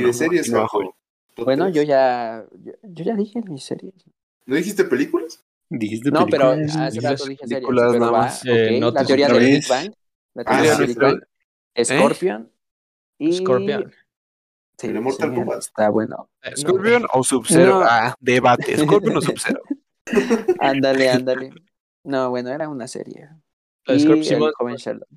[0.00, 0.96] Y de series, no, Juanjo?
[1.36, 3.94] Bueno, yo ya, yo, yo ya dije mis series.
[4.46, 5.42] ¿No dijiste películas?
[5.70, 6.76] Dijiste No, pero películas.
[6.76, 7.54] hace películas, rato dije series.
[7.60, 8.42] películas Pero nada va, más.
[8.44, 9.68] Eh, la teoría otra del Big.
[9.68, 9.92] Bang.
[10.34, 11.84] La Ah, teoría del sí, Big pero- Bang.
[11.84, 12.52] Scorpion.
[13.18, 13.32] Y...
[13.34, 13.92] Scorpion.
[14.78, 15.58] Sí, ¿El de Mortal sí, Kombat?
[15.58, 16.30] Está bueno.
[16.42, 17.80] Eh, no, ¿Scorpion o Sub-Zero?
[17.80, 17.86] No.
[17.88, 18.76] Ah, debate.
[18.78, 19.62] ¿Scorpion o Sub-Zero?
[20.58, 21.50] Ándale, ándale.
[22.04, 23.28] No, bueno, era una serie.
[23.86, 25.08] La de Y Scorpion, el Simón, joven Sheldon.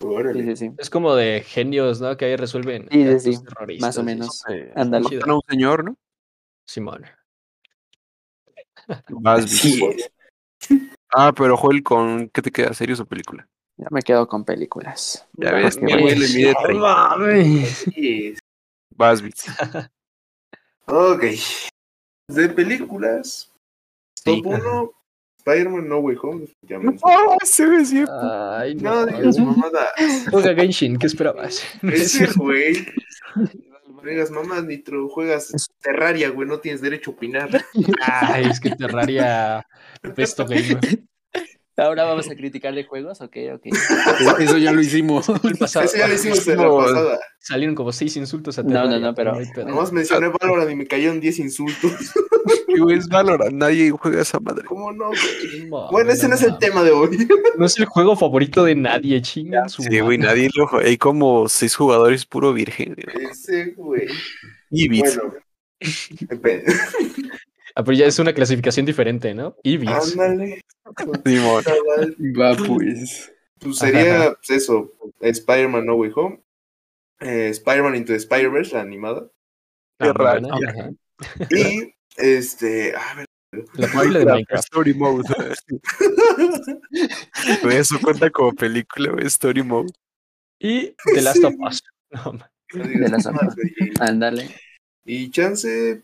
[0.00, 0.44] Sí, Órale.
[0.44, 0.74] sí, sí.
[0.78, 2.16] Es como de genios, ¿no?
[2.16, 2.88] Que ahí resuelven.
[2.90, 4.42] Sí, sí, sí, más o menos.
[4.74, 5.20] Ándale.
[5.26, 5.96] a un señor, ¿no?
[6.66, 7.04] Simón.
[9.46, 9.80] Sí.
[11.12, 12.74] Ah, pero Joel, ¿con qué te queda?
[12.74, 13.48] ¿Series o película?
[13.76, 15.26] Ya me quedo con películas.
[15.34, 17.66] Ya ves, Porque, mi bueno, güey le mide 30.
[17.66, 18.34] Sí.
[18.96, 19.46] Vas, Bits.
[20.86, 21.24] Ok.
[22.28, 23.50] De películas.
[24.14, 24.42] Sí.
[24.42, 24.92] Top 1.
[25.40, 26.40] Spider-Man No Way Home.
[26.42, 27.00] definitivamente.
[27.02, 28.12] ¡Oh, se ve cierto!
[28.52, 29.18] Ay, No, no.
[29.18, 29.88] digas mamada.
[30.30, 31.62] Juega Genshin, ¿qué esperabas?
[31.82, 32.86] No es Ese güey.
[34.02, 35.08] Juegas mamás, Nitro.
[35.08, 36.48] Juegas Terraria, güey.
[36.48, 37.64] No tienes derecho a opinar.
[38.00, 39.66] Ay, es que Terraria.
[40.16, 40.78] Besto gamer.
[41.80, 43.66] Ahora vamos a criticar de juegos, ok, ok.
[44.40, 45.28] Eso ya lo hicimos.
[45.44, 47.18] El pasado- Eso ya lo hicimos en la pasada.
[47.38, 49.34] Salieron como seis insultos a No, no, no, pero-.
[49.66, 51.92] Nomás mencioné Valorant y me cayeron 10 insultos.
[52.78, 54.64] Güey, es Valorant, nadie juega esa madre.
[54.64, 55.68] ¿Cómo no, güey?
[55.90, 57.28] Bueno, ese no es el tema de hoy.
[57.58, 60.86] No es el juego favorito de nadie, chingan su Sí, güey, nadie lo juega.
[60.86, 62.94] Hay como seis jugadores puro virgen.
[62.94, 63.26] güey.
[63.30, 64.06] Ese, güey.
[64.70, 65.00] Y.
[65.00, 65.34] Bueno.
[67.80, 69.56] Ah, pero ya es una clasificación diferente, ¿no?
[69.62, 69.88] Ibis.
[69.90, 70.60] Ándale.
[71.24, 71.64] Simón.
[72.38, 73.32] Va, pues.
[73.58, 76.40] Pues sería, pues eso, Spider-Man No Way Home,
[77.20, 79.28] eh, Spider-Man Into the Spider-Verse, la animada,
[79.98, 80.48] Ah, muy raro.
[81.50, 83.26] y, este, a ver,
[83.74, 84.64] La película de La Minecraft.
[84.64, 85.28] Story Mode.
[87.70, 89.92] Eso cuenta como película, Story Mode.
[90.58, 91.82] Y The Last of Us.
[92.12, 93.72] No, ma- no De digas las mamadas, güey.
[94.00, 94.48] Ándale.
[95.04, 96.02] y chance,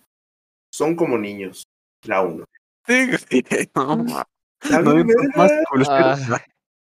[0.76, 1.64] son como niños,
[2.04, 2.44] la uno.
[2.86, 5.04] Sí, güey, no, No me
[5.34, 5.50] más
[5.88, 6.16] Ah.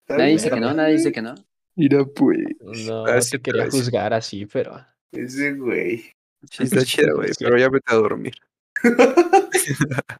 [0.08, 1.36] Nadie bien, dice que no, nadie dice que no.
[1.76, 2.40] Mira, pues.
[2.88, 3.78] no Ah, sí, te quería pero sí.
[3.78, 4.84] juzgar así, pero.
[5.12, 5.98] Ese güey.
[6.52, 7.44] Sí, está chida, güey, Sí.
[7.44, 8.34] pero ya vete a dormir.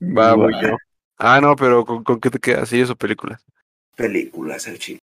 [0.00, 0.76] Va, voy yo.
[1.18, 2.68] Ah, no, pero ¿con, con qué te quedas?
[2.70, 3.44] ¿Series o películas?
[3.96, 4.98] Películas, el chico.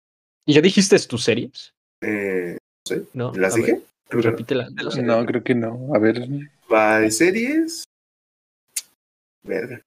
[0.46, 1.72] ¿Y ya dijiste tus series?
[2.02, 2.58] Eh,
[3.14, 3.32] No.
[3.36, 3.82] ¿Las A ver, dije?
[3.82, 4.22] Creo que no.
[4.24, 4.68] Repítela.
[4.72, 5.02] no sé.
[5.02, 5.94] No, creo que no.
[5.94, 6.28] A ver.
[6.72, 7.84] Va de series.
[9.44, 9.82] Verga.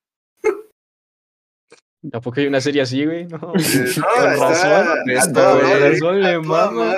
[2.13, 3.27] ¿A poco hay una serie así, güey?
[3.27, 3.53] No.
[3.63, 6.95] Eh, no, razón, le mama.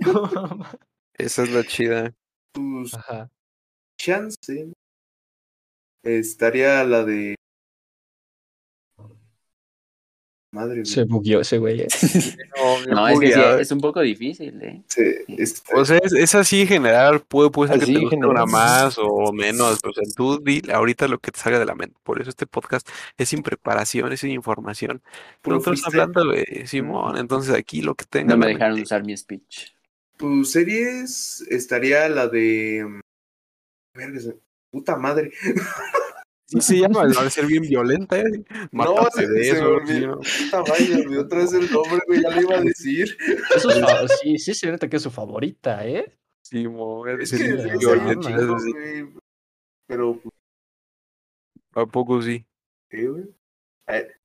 [1.18, 2.14] Esa es la chida.
[2.52, 3.28] Pues, Ajá.
[4.00, 4.72] chance
[6.02, 7.34] estaría la de
[10.60, 10.84] madre mía.
[10.84, 11.82] Se bugueó ese güey.
[11.82, 11.88] eh.
[12.90, 14.82] No, es que sí, es un poco difícil, ¿eh?
[14.86, 18.04] Se- este, O sea, es, es así en general, puede, puede ser Así que te
[18.04, 21.66] guste una más o menos, o sea, tú di ahorita lo que te salga de
[21.66, 25.02] la mente, por eso este podcast es sin preparación, es sin información,
[25.44, 28.84] nosotros hablando de Simón, entonces aquí lo que tenga No me dejaron mente.
[28.86, 29.72] usar mi speech.
[30.16, 32.84] tus series estaría la de
[33.94, 34.28] mm,
[34.70, 35.30] puta madre
[36.50, 38.24] Sí se llama, va a ser bien violenta, ¿eh?
[38.72, 40.00] no Mátate se, de se eso, sí,
[40.44, 43.16] puta madre me otra vez el nombre güey ya lo iba a decir
[43.54, 46.16] Es su fa- sí, sí, se nota que es su favorita, ¿eh?
[46.42, 48.72] Simón, es es que es sí, violenta, chico, eso sí.
[48.72, 49.08] güey.
[49.86, 50.34] pero pues,
[51.74, 52.46] ¿A poco sí?
[52.88, 53.24] ¿qué, güey?
[53.86, 54.18] A ver,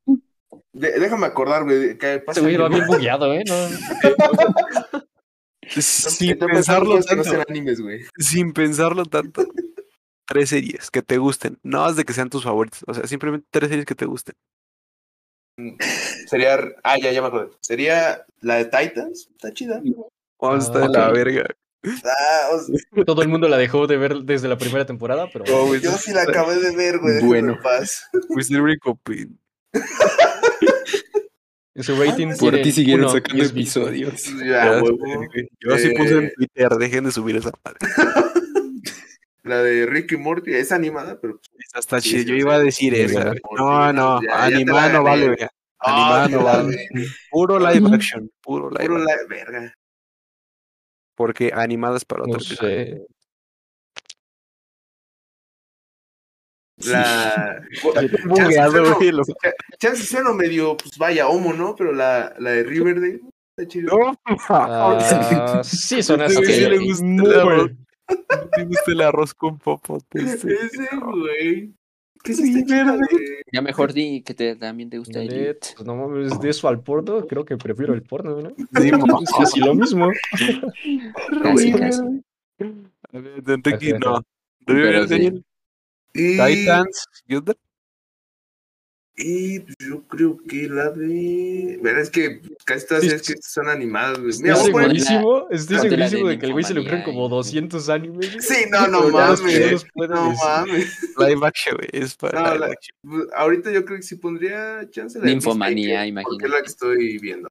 [0.71, 3.43] de- déjame acordar güey que pasa Ese güey va bien bugueado, ¿eh?
[3.45, 3.67] No.
[5.82, 7.24] Sin pensarlo no tanto.
[7.24, 8.01] sean animes, güey.
[8.17, 9.45] Sin pensarlo tanto.
[10.26, 11.59] Tres series que te gusten.
[11.63, 12.84] No es de que sean tus favoritos.
[12.88, 14.36] O sea, simplemente tres series que te gusten.
[16.28, 16.57] Sería.
[16.84, 17.51] Ah, ya, ya me acuerdo.
[17.61, 19.30] Sería la de Titans.
[19.32, 19.82] Está chida.
[20.39, 21.45] Vamos a estar Ah, en la verga.
[21.86, 25.45] Ah, o sea, Todo el mundo la dejó de ver desde la primera temporada, pero
[25.45, 27.21] No, güey, yo sí la acabé de ver, güey.
[27.21, 27.53] Bueno.
[27.53, 28.07] en paz.
[28.30, 29.38] Fuiste el único pin.
[31.76, 34.26] en su rating Por ti siguieron sacando episodios.
[34.43, 34.80] Ya.
[34.80, 36.34] Yo sí puse en Eh.
[36.36, 37.80] Twitter, dejen de subir esa madre.
[39.43, 41.39] La de Ricky Morty es animada, pero.
[41.59, 42.19] Esa está Sí, chida.
[42.21, 43.33] sí, Yo iba a decir esa.
[43.57, 45.35] No, no, Ya, animada no vale.
[45.79, 46.87] Ah, Animada no vale.
[47.29, 48.31] Puro live action.
[48.41, 49.05] Puro live Puro action.
[49.05, 49.75] la verga.
[51.15, 53.05] Porque animada es para otro No sé.
[56.77, 57.61] La.
[58.25, 59.11] Bugueado, güey.
[59.79, 61.75] Chance suena medio, pues vaya, homo, ¿no?
[61.75, 63.21] Pero la, la de Riverdale.
[63.55, 63.95] Está chido.
[63.97, 64.17] No,
[64.49, 66.35] Ah, sí, son así.
[66.45, 67.75] Sí, sí le gusta.
[68.58, 70.22] Me gusta el arroz con popote.
[70.24, 70.54] este.
[70.66, 71.74] Ese, güey.
[72.24, 72.97] ¿Qué Sí, sí verde.
[73.12, 73.26] güey?
[73.51, 75.68] Ya mejor di que te, también te gusta Elite, Elite.
[75.76, 78.49] pues no mames, de eso al porno, creo que prefiero el porno, ¿no?
[78.82, 80.10] Sí, Es casi lo mismo.
[81.43, 82.01] Casi, casi.
[83.12, 84.24] A ver, Ajá, no.
[84.66, 85.04] Pero
[86.14, 87.54] Y, Titans, ¿Gilda?
[89.16, 91.80] Y pues, yo creo que la de.
[91.84, 94.34] Verá, es que casi todas Sí, es que son animadas, güey.
[94.41, 97.28] Mira, Estoy segurísimo, la de segurísimo de que el güey se le ocurren Ninfomanía como
[97.28, 98.32] y- 200 animes.
[98.34, 98.41] güey.
[98.41, 99.41] Sí, no, no mames.
[99.84, 101.14] que no mames.
[101.20, 101.89] Live action, güey.
[101.93, 102.97] Es para No, live la- action.
[103.03, 106.45] Pues, Ahorita yo creo que sí pondría chance la de Ninfomanía, imagínate.
[106.45, 107.47] es la que estoy viendo.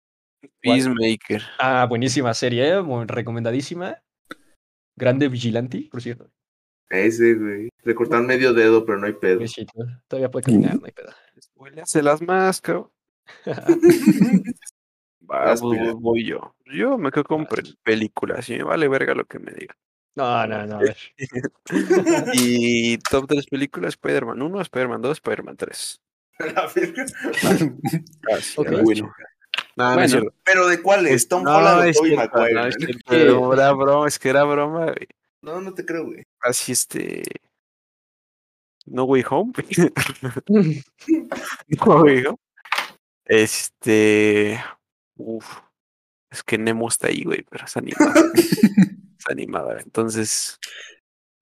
[0.61, 1.43] Peacemaker.
[1.59, 2.83] Ah, buenísima serie, ¿eh?
[2.83, 3.99] muy recomendadísima.
[4.99, 6.29] Grande Vigilante, por cierto.
[6.93, 7.68] Ese, güey.
[7.84, 9.40] Le cortaron medio dedo, pero no hay pedo.
[10.09, 11.11] Todavía puede caminar, no hay pedo.
[11.40, 12.90] Spoilease las más, cabrón.
[15.30, 15.93] Va, Vas, mira.
[15.95, 16.55] voy yo.
[16.66, 17.47] Yo me quedo con
[17.82, 18.49] películas.
[18.51, 19.74] Y me vale verga lo que me diga.
[20.14, 20.97] No, no, no, a ver.
[22.34, 26.01] Y top 3 películas: Spider-Man 1, Spider-Man 2, Spider-Man 3.
[26.55, 27.07] La verga.
[28.57, 28.68] Ok.
[28.82, 29.12] Bueno,
[29.76, 30.34] No, no es Bueno, cierto.
[30.45, 31.28] pero ¿de cuáles?
[31.28, 32.53] Tom No, Holland o es Tobey Maguire.
[32.55, 32.76] no, es
[33.07, 35.09] pero era broma, es que era broma, güey.
[35.40, 36.24] No, no te creo, güey.
[36.43, 37.22] Así este.
[38.86, 39.53] No Way Home.
[40.49, 42.38] no Way Home.
[43.24, 44.61] Este.
[45.16, 45.61] Uf.
[46.30, 48.14] Es que Nemo está ahí, güey, pero es animada.
[48.34, 49.80] es animada.
[49.80, 50.59] Entonces.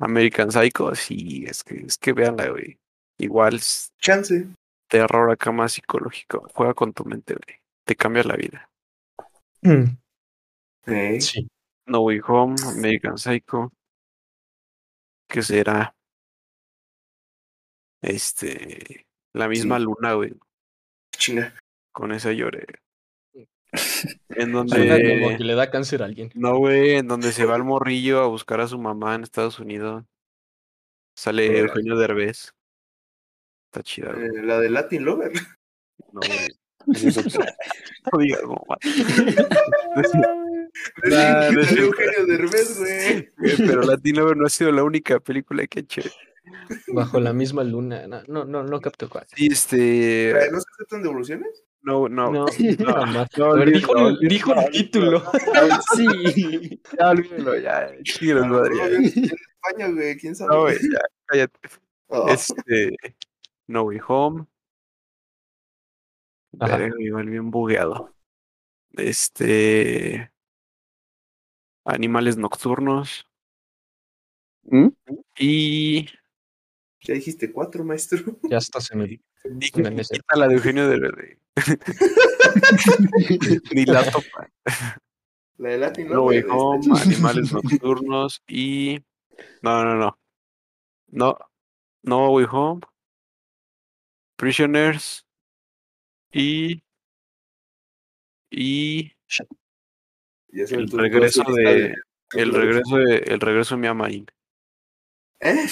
[0.02, 2.78] American Psycho, sí, es que, es que véanla, güey.
[3.18, 4.46] Igual es Chance.
[4.88, 6.48] terror acá más psicológico.
[6.54, 7.58] Juega con tu mente, güey.
[7.84, 8.70] Te cambia la vida.
[10.86, 11.46] Eh, Sí.
[11.86, 13.72] No Way Home, American Psycho.
[15.30, 15.94] ¿Qué será?
[18.02, 19.06] Este.
[19.32, 20.34] La misma luna, güey.
[21.12, 21.54] Chinga.
[21.92, 22.66] Con esa lloré.
[24.30, 25.36] En Suena como donde.
[25.38, 26.32] que le da cáncer a alguien.
[26.34, 29.60] No, güey, en donde se va el morrillo a buscar a su mamá en Estados
[29.60, 30.04] Unidos.
[31.14, 31.60] Sale Órale.
[31.60, 32.52] Eugenio Derbez.
[33.66, 34.26] Está chida, güey.
[34.26, 35.32] Eh, la de Latin Lover.
[36.12, 36.48] No, güey.
[38.12, 38.78] No digas, mamá.
[41.04, 41.84] Nah, no es cierto.
[41.86, 43.30] Eugenio Derbez, güey.
[43.38, 46.02] Güey, Pero Latino no ha sido la única película que he hecho.
[46.88, 48.06] Bajo la misma luna.
[48.06, 49.26] No, no, no, no capto cuál.
[49.34, 50.30] Sí, este.
[50.30, 51.64] Eh, ¿No se aceptan devoluciones?
[51.82, 52.30] No, no.
[52.32, 55.22] No, no, no, olvídalo, dijo, el- dijo el título.
[55.96, 56.80] Sí.
[56.98, 57.90] Ya, olvídalo, ya.
[58.02, 60.16] Chinguen, No, madre, no, en España, güey.
[60.18, 60.54] ¿Quién sabe?
[60.54, 61.58] No, güey, ya, cállate.
[62.12, 62.96] Oh, Este.
[63.68, 64.46] No Way Home.
[66.58, 66.76] Ajá.
[66.76, 68.12] Verga, igual bien bugueado.
[68.96, 70.29] Este.
[71.84, 73.26] Animales nocturnos.
[74.64, 74.88] ¿Mm?
[75.38, 76.06] Y.
[77.02, 78.38] Ya dijiste cuatro, maestro.
[78.42, 79.06] Ya está se me
[79.44, 81.38] Dije, quita la de Eugenio de Verde.
[83.72, 84.50] Ni la topa.
[85.56, 86.44] La de Latin No Way.
[86.48, 87.02] Home, chida.
[87.02, 89.02] Animales nocturnos y.
[89.62, 90.18] No, no, no.
[91.08, 91.38] No.
[92.02, 92.80] No Way Home.
[94.36, 95.26] Prisoners.
[96.32, 96.82] Y.
[98.50, 99.12] Y.
[100.52, 101.94] Ya se El me regreso de.
[102.34, 103.16] El regreso de.
[103.26, 104.26] El regreso de mi amaín.
[105.40, 105.66] ¿Eh?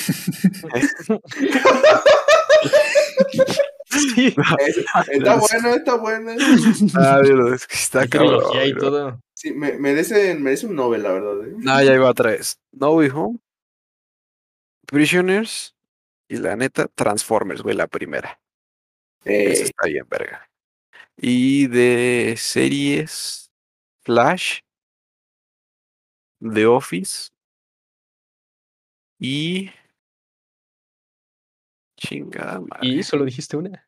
[3.90, 4.34] Sí.
[4.58, 6.36] Es- Está buena, está buena.
[6.94, 8.42] Ah, pero es que está cabrón.
[8.66, 9.20] y todo.
[9.34, 11.46] Sí, me, merece, merece un Nobel, la verdad.
[11.46, 11.54] ¿eh?
[11.56, 12.58] No, ya iba otra vez.
[12.72, 13.38] No Way Home.
[14.86, 15.74] Prisoners.
[16.28, 18.38] Y la neta, Transformers, güey, la primera.
[19.24, 20.46] Esa Eh, está bien, verga.
[21.16, 23.50] Y de series,
[24.04, 24.60] Flash,
[26.40, 27.30] The Office
[29.18, 29.70] y.
[31.96, 32.86] Chingada madre.
[32.88, 33.86] Y solo dijiste una.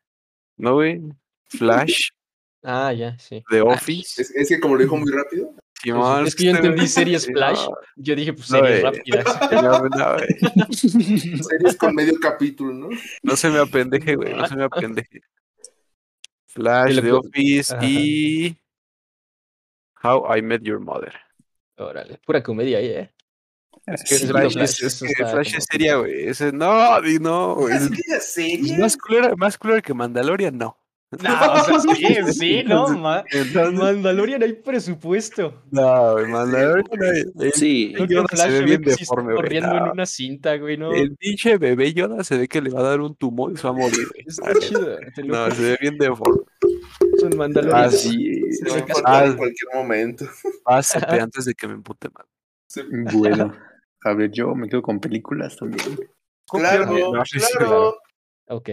[0.57, 1.01] No, güey.
[1.49, 2.09] Flash,
[2.63, 3.43] Ah, ya, sí.
[3.49, 4.21] The Office.
[4.21, 5.55] es, es que como lo dijo muy rápido.
[5.81, 7.65] Simón, es que yo entendí series Flash.
[7.65, 9.25] no, Yo dije, pues No, series rápidas.
[9.63, 10.73] no, no, güey.
[11.43, 12.89] Series con medio capítulo, ¿no?
[13.23, 14.35] No se me apendeje, güey.
[14.35, 15.21] No se me apendeje.
[16.45, 17.83] Flash, The Office Ajá.
[17.85, 18.57] y.
[20.03, 21.13] How I Met Your Mother.
[21.87, 23.11] Órale, pura comedia ahí, ¿eh?
[23.87, 26.27] Es que Sí, Flash, Flash, es, Flash seria, güey.
[26.27, 27.73] Ese, no, di no, güey.
[27.73, 28.77] ¿Así Es- que es serie?
[28.77, 30.77] más culera, más culera que Mandalorian, no.
[31.21, 33.23] No, o sea, sí, sí, no, ma.
[33.31, 35.61] Entonces, Mandalorian hay presupuesto.
[35.71, 36.85] no, güey, Mandalorian.
[37.35, 37.93] no, el- Sí.
[37.97, 39.35] el Yoda Flash se ve bien deforme, güey.
[39.35, 39.91] corriendo en no.
[39.93, 40.93] una cinta, güey, ¿no?
[40.93, 43.63] El pinche bebé Yoda se ve que le va a dar un tumor y se
[43.63, 44.25] va a morir, güey.
[44.27, 44.97] Está chido.
[45.25, 46.43] No, se ve bien deforme.
[47.21, 47.85] Son Mandalorian.
[47.85, 48.59] Así es.
[48.59, 49.25] Se va a empatar Ah.
[49.25, 50.25] en cualquier momento.
[50.63, 52.25] Pásate antes de que me empute mal.
[53.13, 53.53] Bueno,
[54.03, 55.97] a ver, yo me quedo con películas también.
[56.49, 57.97] Claro, No, sí, sí, claro.
[58.47, 58.69] Ok.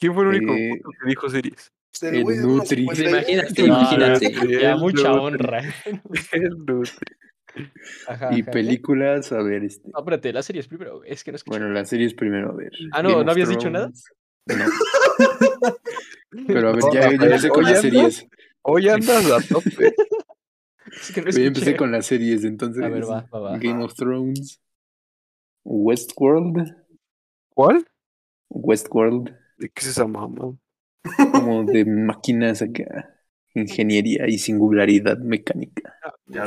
[0.00, 1.72] ¿Quién fue el único Eh, puto que dijo series?
[2.02, 2.84] El Nutri.
[2.84, 4.32] Pues imagínate, No, imagínate.
[4.60, 5.20] Ya, El mucha Nutri.
[5.24, 5.62] honra.
[6.32, 7.16] El Nutri.
[8.06, 8.50] Ajá, Y ajá.
[8.52, 9.88] películas, a ver, este.
[9.92, 11.02] No, espérate, las series primero.
[11.04, 11.58] Es que no escuché.
[11.58, 12.70] Bueno, las series primero, a ver.
[12.92, 13.90] Ah, no, Game ¿no habías dicho nada?
[14.46, 14.70] Thrones.
[15.60, 15.74] No.
[16.30, 18.26] Pero a ver, ya, ya Rafael, empecé con las series.
[18.62, 19.94] Hoy andas a tope.
[20.90, 22.82] Es que no Yo empecé con las series, entonces.
[22.82, 23.58] A ver, va, va, va.
[23.58, 24.60] Game of Thrones.
[25.64, 26.74] Westworld.
[27.50, 27.86] ¿Cuál?
[28.48, 29.36] Westworld.
[29.58, 30.56] ¿De qué es esa mamá?
[31.32, 33.14] Como de máquinas acá.
[33.54, 35.94] Ingeniería y singularidad mecánica.
[36.26, 36.44] Ya.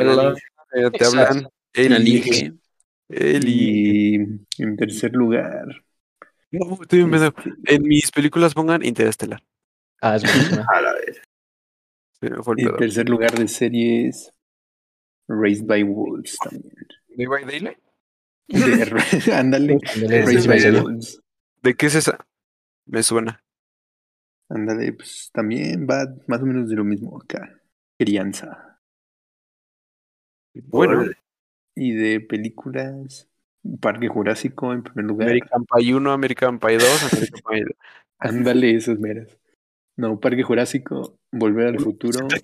[0.74, 1.48] Eh, te hablan.
[1.74, 1.98] La
[3.10, 4.42] Eli.
[4.58, 5.84] Y en tercer lugar.
[6.52, 7.34] No, estoy pendejo.
[7.38, 9.44] este, En mis películas pongan Interestelar.
[10.02, 10.66] Ah, es buenísima.
[10.74, 11.22] A la vez.
[12.44, 14.32] Fue el en tercer lugar de series.
[15.28, 16.76] Raised by Wolves también.
[17.16, 17.78] ¿Day by Daylight?
[18.48, 19.78] De- Ándale.
[20.10, 20.82] Raised by.
[20.82, 21.22] Wolves.
[21.64, 22.26] ¿De qué es esa?
[22.86, 23.44] Me suena.
[24.50, 27.62] Ándale, pues también va más o menos de lo mismo acá.
[27.98, 28.80] Crianza.
[30.54, 31.06] Bueno.
[31.76, 33.30] Y de películas.
[33.80, 35.28] Parque Jurásico en primer lugar.
[35.28, 37.66] American Pie 1, American Pie 2, American Pie
[38.20, 39.38] Ándale, esas meras.
[40.02, 42.28] No, Parque Jurásico, Volver al Futuro.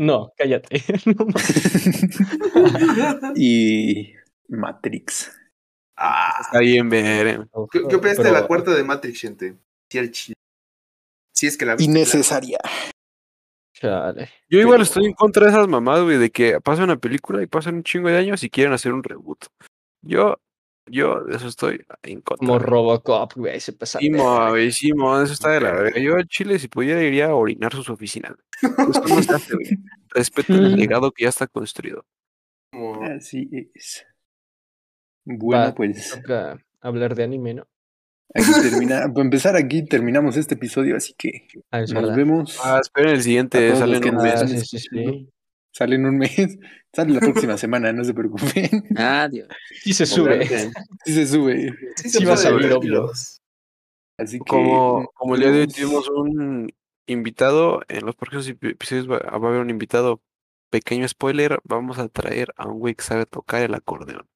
[0.00, 0.82] No, cállate.
[3.36, 4.12] Y
[4.48, 5.30] Matrix.
[5.96, 7.46] Ah, Está bien, ver.
[7.70, 9.56] ¿Qué, qué opinas de la cuarta de Matrix, gente?
[9.92, 10.34] Sí,
[11.46, 11.76] es que la.
[11.78, 12.58] Innecesaria.
[13.74, 14.28] Chale.
[14.48, 17.40] Yo igual Pero- estoy en contra de esas mamadas, güey, de que pasa una película
[17.40, 19.44] y pasan un chingo de años y quieren hacer un reboot.
[20.02, 20.40] Yo,
[20.90, 22.46] yo de eso estoy en contra.
[22.46, 22.58] Como.
[22.58, 23.98] Robocop, güey, se pasa.
[23.98, 26.00] Sí, mo, güey, sí, mo, eso está de la verga.
[26.00, 28.32] Yo a Chile, si pudiera, iría a orinar sus oficinas.
[28.62, 29.68] güey.
[30.10, 32.04] Respeten el legado que ya está construido.
[33.02, 34.04] Así es.
[35.24, 37.66] Bueno, Va, pues Toca hablar de anime, ¿no?
[38.34, 39.08] aquí termina.
[39.12, 42.16] Para empezar, aquí terminamos este episodio, así que Ah, es nos verdad.
[42.16, 42.58] vemos.
[42.62, 44.70] Ah, esperen el siguiente, sale en un mes.
[45.78, 46.58] Sale en un mes.
[46.92, 48.84] Sale la próxima semana, no se preocupen.
[48.96, 49.48] Adiós.
[49.82, 50.44] Sí se sube.
[51.04, 51.70] Sí se sube.
[51.96, 52.72] Sí, Sí se va a salir
[54.18, 54.44] Así que.
[54.44, 56.72] Como, como el día de hoy tuvimos un
[57.06, 60.20] invitado, en los próximos ep- episodios va, va a haber un invitado.
[60.70, 64.28] Pequeño spoiler, vamos a traer a un güey que sabe tocar el acordeón.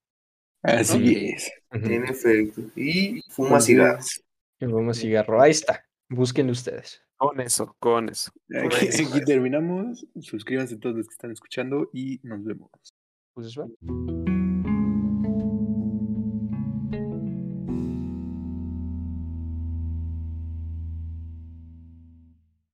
[0.62, 1.51] Así es.
[1.72, 2.62] En efecto.
[2.76, 4.22] Y fuma cigarros.
[4.61, 5.43] El bombo cigarro.
[5.43, 5.84] Ahí está.
[6.09, 7.03] Búsquenlo ustedes.
[7.23, 8.33] Con eso, con eso.
[8.64, 10.05] Aquí, aquí terminamos.
[10.20, 12.68] Suscríbanse todos los que están escuchando y nos vemos.
[13.33, 13.55] Pues.